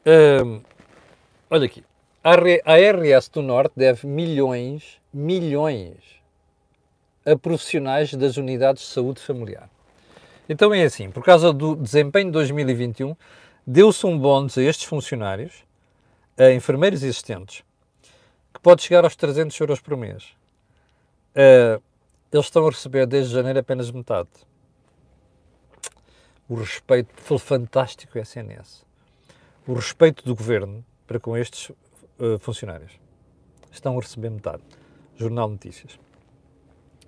Hum, 0.06 0.62
olha 1.50 1.66
aqui. 1.66 1.84
A 2.24 2.34
RS 2.34 3.30
do 3.30 3.42
Norte 3.42 3.74
deve 3.76 4.08
milhões, 4.08 5.00
milhões 5.14 5.98
a 7.26 7.36
profissionais 7.38 8.14
das 8.14 8.38
unidades 8.38 8.84
de 8.84 8.90
saúde 8.90 9.22
familiar. 9.22 9.70
Então 10.50 10.74
é 10.74 10.84
assim, 10.84 11.12
por 11.12 11.24
causa 11.24 11.52
do 11.52 11.76
desempenho 11.76 12.28
de 12.28 12.32
2021, 12.32 13.16
deu-se 13.66 14.06
um 14.06 14.18
bónus 14.18 14.58
a 14.58 14.62
estes 14.62 14.86
funcionários, 14.86 15.66
a 16.38 16.52
enfermeiros 16.52 17.04
e 17.04 17.10
assistentes, 17.10 17.64
que 18.54 18.60
pode 18.62 18.82
chegar 18.82 19.04
aos 19.04 19.16
300 19.16 19.60
euros 19.60 19.80
por 19.82 19.98
mês. 19.98 20.36
Uh, 21.36 21.82
eles 22.32 22.46
estão 22.46 22.66
a 22.66 22.70
receber 22.70 23.06
desde 23.06 23.34
janeiro 23.34 23.60
apenas 23.60 23.92
metade. 23.92 24.30
O 26.48 26.56
respeito 26.56 27.10
foi 27.18 27.38
fantástico 27.38 28.18
SNS. 28.18 28.86
O 29.68 29.74
respeito 29.74 30.24
do 30.24 30.34
governo 30.34 30.84
para 31.06 31.20
com 31.20 31.36
estes 31.38 31.70
uh, 31.70 32.40
funcionários. 32.40 32.94
Estão 33.72 33.98
a 33.98 34.02
receber 34.02 34.30
metade. 34.30 34.64
Jornal 35.18 35.50
Notícias. 35.50 36.00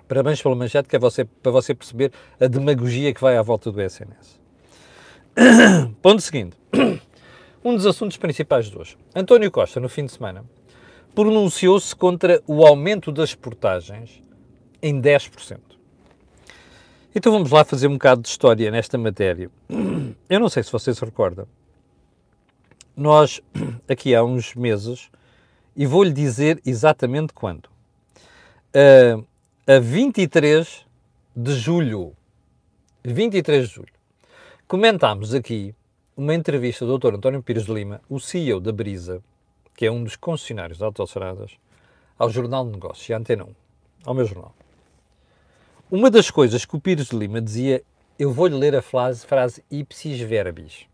Parabéns 0.09 0.41
pela 0.41 0.55
manchete, 0.55 0.89
que 0.89 0.95
é 0.95 0.99
você, 0.99 1.23
para 1.23 1.51
você 1.51 1.75
perceber 1.75 2.11
a 2.41 2.47
demagogia 2.47 3.13
que 3.13 3.21
vai 3.21 3.37
à 3.37 3.43
volta 3.43 3.71
do 3.71 3.79
SNS. 3.79 4.39
Ponto 6.01 6.21
seguinte. 6.21 6.57
Um 7.61 7.75
dos 7.75 7.85
assuntos 7.85 8.15
principais 8.15 8.67
de 8.67 8.77
hoje. 8.77 8.97
António 9.13 9.51
Costa, 9.51 9.81
no 9.81 9.89
fim 9.89 10.05
de 10.05 10.13
semana, 10.13 10.45
pronunciou-se 11.13 11.93
contra 11.93 12.41
o 12.47 12.65
aumento 12.65 13.11
das 13.11 13.35
portagens 13.35 14.23
em 14.81 15.01
10%. 15.01 15.59
Então 17.13 17.33
vamos 17.33 17.51
lá 17.51 17.65
fazer 17.65 17.87
um 17.87 17.93
bocado 17.93 18.21
de 18.21 18.29
história 18.29 18.71
nesta 18.71 18.97
matéria. 18.97 19.51
Eu 20.29 20.39
não 20.39 20.47
sei 20.47 20.63
se 20.63 20.71
você 20.71 20.93
se 20.93 21.03
recorda. 21.03 21.49
Nós, 22.95 23.41
aqui 23.89 24.15
há 24.15 24.23
uns 24.23 24.55
meses, 24.55 25.11
e 25.75 25.85
vou-lhe 25.85 26.13
dizer 26.13 26.61
exatamente 26.65 27.33
quando. 27.33 27.67
Uh, 28.73 29.27
a 29.71 29.77
23 29.77 30.83
de 31.35 31.53
julho. 31.53 32.15
23 33.05 33.67
de 33.67 33.75
julho. 33.75 33.93
Comentámos 34.67 35.31
aqui 35.35 35.75
uma 36.17 36.33
entrevista 36.33 36.87
do 36.87 36.97
Dr. 36.97 37.13
António 37.13 37.43
Pires 37.43 37.65
de 37.67 37.73
Lima, 37.75 38.01
o 38.09 38.19
CEO 38.19 38.59
da 38.59 38.71
Brisa, 38.71 39.21
que 39.77 39.85
é 39.85 39.91
um 39.91 40.03
dos 40.03 40.15
concessionários 40.15 40.79
de 40.79 40.83
autostradas, 40.83 41.51
ao 42.17 42.31
Jornal 42.31 42.65
de 42.65 42.71
Negócios, 42.71 43.07
e 43.09 43.13
Antena 43.13 43.43
1, 43.43 43.47
ao 44.05 44.15
meu 44.15 44.25
jornal. 44.25 44.55
Uma 45.91 46.09
das 46.09 46.31
coisas 46.31 46.65
que 46.65 46.75
o 46.75 46.81
Pires 46.81 47.09
de 47.09 47.15
Lima 47.15 47.39
dizia, 47.39 47.83
eu 48.17 48.33
vou-lhe 48.33 48.55
ler 48.55 48.75
a 48.75 48.81
frase, 48.81 49.23
frase 49.23 49.63
ipsis 49.69 50.19
verbis, 50.19 50.87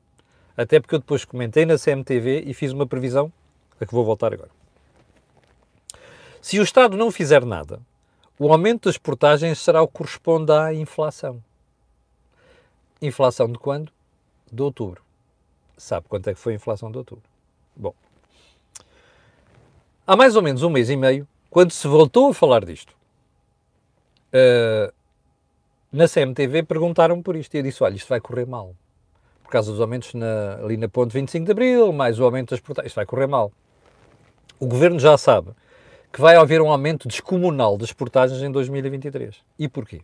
até 0.58 0.82
porque 0.82 0.96
eu 0.96 1.00
depois 1.00 1.24
comentei 1.24 1.66
na 1.66 1.78
CMTV 1.78 2.44
e 2.46 2.54
fiz 2.54 2.74
uma 2.74 2.86
previsão, 2.86 3.32
a 3.80 3.86
que 3.86 3.94
vou 3.94 4.04
voltar 4.04 4.34
agora. 4.34 4.52
Se 6.42 6.60
o 6.60 6.64
Estado 6.64 6.98
não 6.98 7.10
fizer 7.10 7.46
nada, 7.46 7.80
o 8.38 8.52
aumento 8.52 8.90
das 8.90 8.98
portagens 8.98 9.60
será 9.60 9.82
o 9.82 9.88
que 9.88 9.94
corresponde 9.94 10.52
à 10.52 10.74
inflação. 10.74 11.42
Inflação 13.02 13.48
de 13.48 13.58
quando? 13.58 13.92
De 14.52 14.62
outubro. 14.62 15.02
Sabe 15.78 16.08
quanto 16.08 16.30
é 16.30 16.34
que 16.34 16.40
foi 16.40 16.54
a 16.54 16.56
inflação 16.56 16.92
de 16.92 16.98
outubro? 16.98 17.24
Bom, 17.76 17.94
há 20.06 20.16
mais 20.16 20.36
ou 20.36 20.42
menos 20.42 20.64
um 20.64 20.70
mês 20.70 20.90
e 20.90 20.96
meio, 20.96 21.28
quando 21.50 21.72
se 21.72 21.88
voltou 21.88 22.30
a 22.30 22.34
falar 22.34 22.66
disto, 22.66 22.94
uh, 24.34 24.94
na 25.92 26.08
CMTV 26.08 26.64
perguntaram 26.64 27.22
por 27.22 27.36
isto 27.36 27.54
e 27.54 27.60
eu 27.60 27.64
disse: 27.64 27.84
olha, 27.84 27.96
isto 27.96 28.08
vai 28.08 28.20
correr 28.20 28.46
mal. 28.46 28.76
Por 29.44 29.52
causa 29.52 29.72
dos 29.72 29.80
aumentos 29.80 30.14
na, 30.14 30.56
ali 30.56 30.76
na 30.76 30.90
ponte 30.90 31.14
25 31.14 31.46
de 31.46 31.52
Abril, 31.52 31.94
mais 31.94 32.20
o 32.20 32.26
aumento 32.26 32.50
das 32.50 32.60
portagens, 32.60 32.90
isto 32.90 32.96
vai 32.96 33.06
correr 33.06 33.28
mal. 33.28 33.52
O 34.60 34.66
governo 34.66 35.00
já 35.00 35.18
sabe 35.18 35.52
que 36.16 36.22
vai 36.22 36.38
haver 36.38 36.62
um 36.62 36.72
aumento 36.72 37.10
descomunal 37.10 37.78
das 37.78 37.92
portagens 37.92 38.42
em 38.42 38.50
2023. 38.50 39.36
E 39.60 39.68
porquê? 39.68 40.02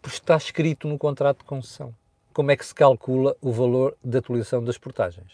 Porque 0.00 0.16
está 0.16 0.34
escrito 0.34 0.88
no 0.88 0.96
contrato 0.96 1.40
de 1.40 1.44
concessão. 1.44 1.94
Como 2.32 2.50
é 2.50 2.56
que 2.56 2.64
se 2.64 2.74
calcula 2.74 3.36
o 3.38 3.52
valor 3.52 3.94
de 4.02 4.16
atualização 4.16 4.64
das 4.64 4.78
portagens? 4.78 5.30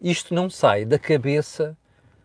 Isto 0.00 0.32
não 0.32 0.48
sai 0.48 0.86
da 0.86 0.98
cabeça 0.98 1.76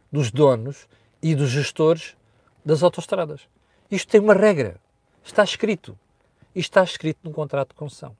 dos 0.09 0.31
donos 0.31 0.87
e 1.21 1.35
dos 1.35 1.49
gestores 1.49 2.15
das 2.63 2.81
autostradas. 2.81 3.41
Isto 3.91 4.09
tem 4.09 4.21
uma 4.21 4.33
regra. 4.33 4.77
Está 5.21 5.43
escrito. 5.43 5.99
E 6.55 6.61
está 6.61 6.81
escrito 6.81 7.19
no 7.25 7.31
contrato 7.31 7.71
de 7.71 7.75
concessão. 7.75 8.15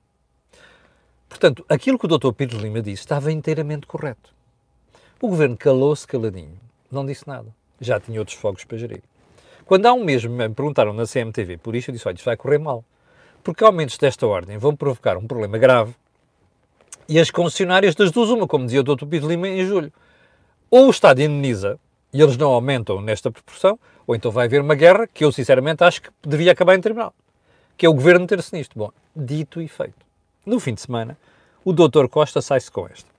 Portanto, 1.29 1.65
aquilo 1.69 1.97
que 1.97 2.07
o 2.07 2.17
Dr. 2.17 2.33
Pires 2.33 2.59
Lima 2.59 2.81
disse 2.81 3.03
estava 3.03 3.31
inteiramente 3.31 3.87
correto. 3.87 4.35
O 5.21 5.29
governo 5.29 5.55
calou-se 5.55 6.05
caladinho, 6.05 6.59
não 6.91 7.05
disse 7.05 7.25
nada 7.25 7.55
já 7.81 7.99
tinha 7.99 8.19
outros 8.19 8.37
fogos 8.37 8.63
para 8.63 8.77
gerir. 8.77 9.01
Quando 9.65 9.85
há 9.87 9.93
um 9.93 10.03
mês 10.03 10.23
me 10.23 10.47
perguntaram 10.49 10.93
na 10.93 11.05
CMTV 11.05 11.57
por 11.57 11.75
isto, 11.75 11.89
eu 11.89 11.93
disse: 11.93 12.07
olha, 12.07 12.15
isto 12.15 12.25
vai 12.25 12.37
correr 12.37 12.59
mal. 12.59 12.85
Porque 13.43 13.63
aumentos 13.63 13.97
desta 13.97 14.27
ordem 14.27 14.57
vão 14.57 14.75
provocar 14.75 15.17
um 15.17 15.25
problema 15.25 15.57
grave 15.57 15.95
e 17.09 17.19
as 17.19 17.31
concessionárias 17.31 17.95
das 17.95 18.11
duas, 18.11 18.29
uma, 18.29 18.47
como 18.47 18.65
dizia 18.65 18.79
o 18.79 18.83
Dr. 18.83 19.05
Pedro 19.05 19.27
Lima 19.27 19.47
em 19.49 19.65
julho, 19.65 19.91
ou 20.69 20.87
o 20.87 20.89
Estado 20.89 21.21
indeniza 21.21 21.77
e 22.13 22.21
eles 22.21 22.37
não 22.37 22.51
aumentam 22.51 23.01
nesta 23.01 23.31
proporção, 23.31 23.77
ou 24.05 24.15
então 24.15 24.31
vai 24.31 24.45
haver 24.45 24.61
uma 24.61 24.75
guerra 24.75 25.07
que 25.07 25.25
eu 25.25 25.31
sinceramente 25.31 25.83
acho 25.83 26.03
que 26.03 26.09
devia 26.23 26.51
acabar 26.53 26.75
em 26.75 26.81
tribunal, 26.81 27.13
que 27.77 27.85
é 27.85 27.89
o 27.89 27.93
governo 27.93 28.27
ter-se 28.27 28.55
nisto. 28.55 28.77
Bom, 28.77 28.91
dito 29.15 29.61
e 29.61 29.67
feito. 29.67 30.05
No 30.45 30.59
fim 30.59 30.73
de 30.73 30.81
semana, 30.81 31.17
o 31.65 31.73
Dr. 31.73 32.07
Costa 32.09 32.41
sai-se 32.41 32.71
com 32.71 32.87
esta. 32.87 33.10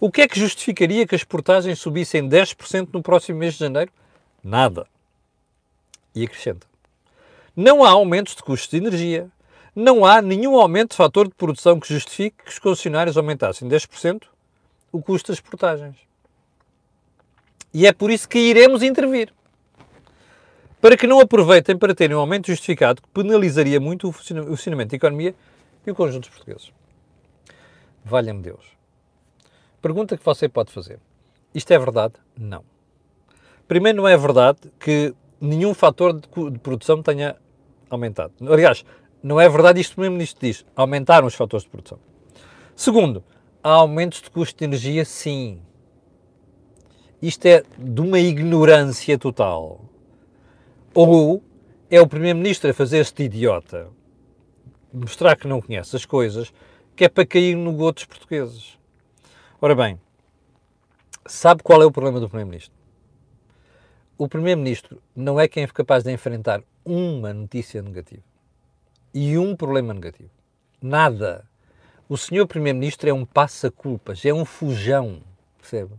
O 0.00 0.10
que 0.10 0.22
é 0.22 0.28
que 0.28 0.40
justificaria 0.40 1.06
que 1.06 1.14
as 1.14 1.22
portagens 1.22 1.78
subissem 1.78 2.26
10% 2.26 2.88
no 2.90 3.02
próximo 3.02 3.38
mês 3.38 3.52
de 3.52 3.60
janeiro? 3.60 3.92
Nada. 4.42 4.86
E 6.14 6.24
acrescenta. 6.24 6.66
Não 7.54 7.84
há 7.84 7.90
aumentos 7.90 8.34
de 8.34 8.42
custos 8.42 8.70
de 8.70 8.78
energia. 8.78 9.30
Não 9.76 10.02
há 10.02 10.22
nenhum 10.22 10.58
aumento 10.58 10.92
de 10.92 10.96
fator 10.96 11.28
de 11.28 11.34
produção 11.34 11.78
que 11.78 11.92
justifique 11.92 12.44
que 12.44 12.50
os 12.50 12.58
concessionários 12.58 13.18
aumentassem 13.18 13.68
10% 13.68 14.22
o 14.90 15.02
custo 15.02 15.30
das 15.30 15.40
portagens. 15.40 15.96
E 17.72 17.86
é 17.86 17.92
por 17.92 18.10
isso 18.10 18.26
que 18.26 18.38
iremos 18.38 18.82
intervir. 18.82 19.30
Para 20.80 20.96
que 20.96 21.06
não 21.06 21.20
aproveitem 21.20 21.76
para 21.76 21.94
terem 21.94 22.16
um 22.16 22.20
aumento 22.20 22.46
justificado 22.46 23.02
que 23.02 23.08
penalizaria 23.08 23.78
muito 23.78 24.08
o 24.08 24.12
funcionamento 24.12 24.92
da 24.92 24.96
economia 24.96 25.34
e 25.86 25.90
o 25.90 25.94
conjunto 25.94 26.22
dos 26.22 26.30
portugueses. 26.30 26.72
Valha-me 28.02 28.40
Deus. 28.40 28.79
Pergunta 29.80 30.16
que 30.16 30.24
você 30.24 30.48
pode 30.48 30.72
fazer: 30.72 30.98
isto 31.54 31.70
é 31.72 31.78
verdade? 31.78 32.14
Não. 32.38 32.64
Primeiro, 33.66 33.98
não 33.98 34.08
é 34.08 34.16
verdade 34.16 34.60
que 34.78 35.14
nenhum 35.40 35.72
fator 35.72 36.12
de, 36.12 36.58
produção 36.58 37.02
tenha 37.02 37.36
aumentado. 37.88 38.32
Aliás, 38.48 38.84
não 39.22 39.40
é 39.40 39.48
verdade 39.48 39.80
isto 39.80 40.00
mesmo 40.00 40.14
ministro 40.14 40.46
diz. 40.46 40.64
Aumentaram 40.74 41.26
os 41.26 41.34
fatores 41.34 41.64
de 41.64 41.70
produção. 41.70 41.98
Segundo, 42.74 43.22
há 43.62 43.70
aumentos 43.70 44.22
de 44.22 44.30
custo 44.30 44.58
de 44.58 44.64
energia, 44.64 45.04
sim. 45.04 45.60
Isto 47.22 47.46
é 47.46 47.62
de 47.78 48.00
uma 48.00 48.18
ignorância 48.18 49.18
total. 49.18 49.84
Ou 50.94 51.42
é 51.90 52.00
o 52.00 52.06
Primeiro-Ministro 52.06 52.70
a 52.70 52.74
fazer 52.74 52.98
este 52.98 53.24
idiota, 53.24 53.88
mostrar 54.92 55.36
que 55.36 55.46
não 55.46 55.60
conhece 55.60 55.94
as 55.94 56.04
coisas, 56.04 56.52
que 56.96 57.04
é 57.04 57.08
para 57.08 57.26
cair 57.26 57.54
no 57.54 57.72
goto 57.72 57.96
dos 57.96 58.04
portugueses. 58.06 58.79
Ora 59.62 59.74
bem, 59.74 60.00
sabe 61.26 61.62
qual 61.62 61.82
é 61.82 61.84
o 61.84 61.92
problema 61.92 62.18
do 62.18 62.30
Primeiro-Ministro? 62.30 62.74
O 64.16 64.26
Primeiro-Ministro 64.26 65.02
não 65.14 65.38
é 65.38 65.46
quem 65.46 65.62
é 65.62 65.66
capaz 65.66 66.02
de 66.02 66.10
enfrentar 66.10 66.62
uma 66.82 67.34
notícia 67.34 67.82
negativa 67.82 68.22
e 69.12 69.36
um 69.36 69.54
problema 69.54 69.92
negativo. 69.92 70.30
Nada. 70.80 71.46
O 72.08 72.16
senhor 72.16 72.46
Primeiro-Ministro 72.46 73.10
é 73.10 73.12
um 73.12 73.26
passa-culpas, 73.26 74.24
é 74.24 74.32
um 74.32 74.46
fujão, 74.46 75.20
percebe? 75.58 75.92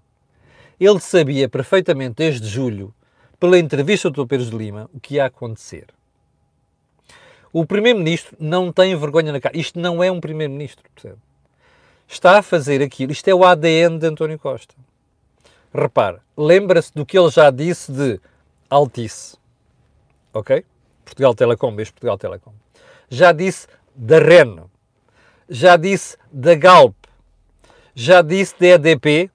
Ele 0.80 1.00
sabia 1.00 1.48
perfeitamente 1.48 2.16
desde 2.16 2.48
julho, 2.48 2.92
pela 3.40 3.60
entrevista 3.60 4.10
do 4.10 4.24
Dr. 4.24 4.28
Pedro 4.28 4.50
de 4.50 4.58
Lima, 4.58 4.90
o 4.92 5.00
que 5.00 5.16
ia 5.16 5.26
acontecer. 5.26 5.86
O 7.54 7.64
Primeiro-Ministro 7.64 8.36
não 8.40 8.72
tem 8.72 8.96
vergonha 8.96 9.32
na 9.32 9.40
cara. 9.40 9.56
Isto 9.56 9.80
não 9.80 10.04
é 10.04 10.12
um 10.12 10.20
Primeiro-Ministro, 10.20 10.84
percebe? 10.96 11.22
Está 12.12 12.40
a 12.40 12.42
fazer 12.42 12.82
aquilo. 12.84 13.14
Isto 13.14 13.30
é 13.30 13.34
o 13.34 13.46
ADN 13.46 13.98
de 13.98 14.06
António 14.06 14.38
Costa. 14.38 14.76
Repare, 15.74 16.18
lembra-se 16.36 16.94
do 16.94 17.06
que 17.06 17.18
ele 17.18 17.30
já 17.30 17.50
disse 17.50 17.90
de 17.90 18.20
Altice. 18.70 19.38
Ok? 20.34 20.66
Portugal 21.06 21.34
Telecom, 21.34 21.74
beijo 21.74 21.94
Portugal 21.94 22.18
Telecom. 22.18 22.52
Já 23.10 23.32
disse 23.32 23.66
da 23.96 24.20
REN. 24.20 24.66
Já 25.50 25.78
disse 25.78 26.18
da 26.30 26.54
Galp. 26.54 26.94
Já 27.96 28.22
disse 28.22 28.56
da 28.60 28.68
EDP. 28.68 29.32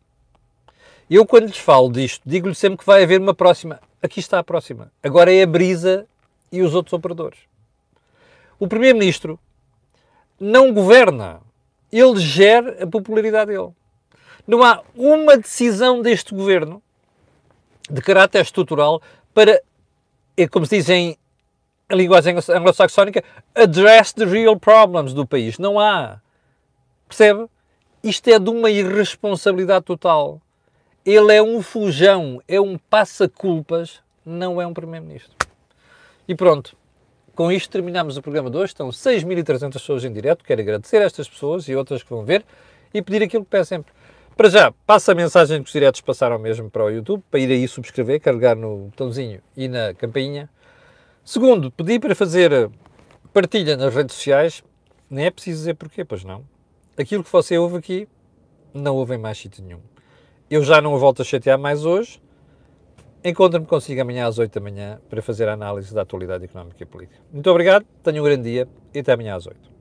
Eu, 1.08 1.24
quando 1.24 1.46
lhes 1.46 1.58
falo 1.58 1.90
disto, 1.90 2.20
digo-lhe 2.26 2.54
sempre 2.54 2.80
que 2.80 2.86
vai 2.86 3.02
haver 3.02 3.18
uma 3.18 3.32
próxima. 3.32 3.80
Aqui 4.02 4.20
está 4.20 4.38
a 4.38 4.44
próxima. 4.44 4.92
Agora 5.02 5.32
é 5.32 5.42
a 5.42 5.46
Brisa 5.46 6.06
e 6.52 6.60
os 6.60 6.74
outros 6.74 6.92
operadores. 6.92 7.38
O 8.58 8.68
Primeiro-Ministro 8.68 9.40
não 10.38 10.74
governa. 10.74 11.40
Ele 11.96 12.20
gera 12.20 12.85
a 12.85 12.87
popularidade 12.87 13.52
dele. 13.52 13.70
Não 14.46 14.62
há 14.62 14.82
uma 14.94 15.37
decisão 15.37 16.02
deste 16.02 16.35
governo 16.35 16.82
de 17.90 18.02
caráter 18.02 18.42
estrutural 18.42 19.00
para, 19.32 19.62
é 20.37 20.46
como 20.46 20.66
se 20.66 20.76
diz 20.76 20.88
em 20.90 21.16
linguagem 21.90 22.37
anglo-saxónica, 22.37 23.24
address 23.54 24.12
the 24.12 24.24
real 24.24 24.59
problems 24.59 25.14
do 25.14 25.26
país. 25.26 25.59
Não 25.59 25.78
há. 25.78 26.20
Percebe? 27.09 27.46
Isto 28.02 28.28
é 28.28 28.38
de 28.38 28.50
uma 28.50 28.70
irresponsabilidade 28.70 29.85
total. 29.85 30.40
Ele 31.04 31.35
é 31.35 31.42
um 31.42 31.62
fujão, 31.62 32.42
é 32.46 32.61
um 32.61 32.76
passa-culpas, 32.76 34.00
não 34.24 34.61
é 34.61 34.66
um 34.66 34.74
primeiro-ministro. 34.74 35.32
E 36.28 36.35
pronto. 36.35 36.76
Com 37.37 37.53
isto 37.53 37.68
terminamos 37.70 38.16
o 38.16 38.22
programa 38.22 38.49
de 38.49 38.57
hoje. 38.57 38.72
Estão 38.72 38.88
6.300 38.88 39.70
pessoas 39.75 40.03
em 40.05 40.11
direto. 40.11 40.42
Quero 40.42 40.62
agradecer 40.62 41.03
a 41.03 41.05
estas 41.05 41.29
pessoas 41.29 41.68
e 41.68 41.77
outras 41.77 42.03
que 42.03 42.09
vão 42.09 42.25
ver 42.25 42.42
e 42.94 43.03
pedir 43.03 43.22
aquilo 43.22 43.44
que 43.44 43.51
peço 43.51 43.68
sempre. 43.68 43.92
Para 44.35 44.49
já, 44.49 44.72
passa 44.87 45.12
a 45.12 45.14
mensagem 45.14 45.62
que 45.62 45.66
os 45.66 45.72
diretos 45.72 46.01
passaram 46.01 46.38
mesmo 46.38 46.70
para 46.70 46.83
o 46.83 46.88
YouTube, 46.88 47.22
para 47.31 47.38
ir 47.38 47.53
aí 47.53 47.68
subscrever, 47.68 48.22
carregar 48.22 48.57
no 48.57 48.87
botãozinho 48.87 49.42
e 49.55 49.68
na 49.68 49.92
campainha. 49.92 50.49
Segundo, 51.22 51.70
pedi 51.70 52.01
para 52.01 52.14
fazer 52.14 52.70
partilha 53.35 53.77
nas 53.77 53.94
redes 53.94 54.16
sociais. 54.16 54.64
Nem 55.11 55.27
é 55.27 55.31
preciso 55.31 55.59
dizer 55.59 55.75
porquê, 55.75 56.07
pois 56.07 56.25
não. 56.25 56.42
Aquilo 56.96 57.22
que 57.22 57.31
você 57.31 57.59
ouve 57.59 57.77
aqui, 57.77 58.09
não 58.72 58.96
ouve 58.96 59.14
em 59.14 59.18
mais 59.18 59.37
sítio 59.37 59.62
nenhum. 59.62 59.81
Eu 60.51 60.64
já 60.64 60.81
não 60.81 60.99
volto 60.99 61.20
a 61.20 61.25
chatear 61.25 61.59
mais 61.59 61.85
hoje. 61.85 62.18
Encontra-me 63.28 63.66
consigo 63.66 64.00
amanhã 64.00 64.28
às 64.28 64.38
8 64.38 64.54
da 64.54 64.60
manhã 64.60 65.00
para 65.10 65.20
fazer 65.20 65.48
a 65.48 65.54
análise 65.54 65.92
da 65.92 66.02
atualidade 66.02 66.44
económica 66.44 66.80
e 66.80 66.86
política. 66.86 67.20
Muito 67.32 67.50
obrigado, 67.50 67.84
tenha 68.00 68.20
um 68.20 68.24
grande 68.24 68.44
dia 68.44 68.68
e 68.94 69.00
até 69.00 69.14
amanhã 69.14 69.34
às 69.34 69.48
8. 69.48 69.75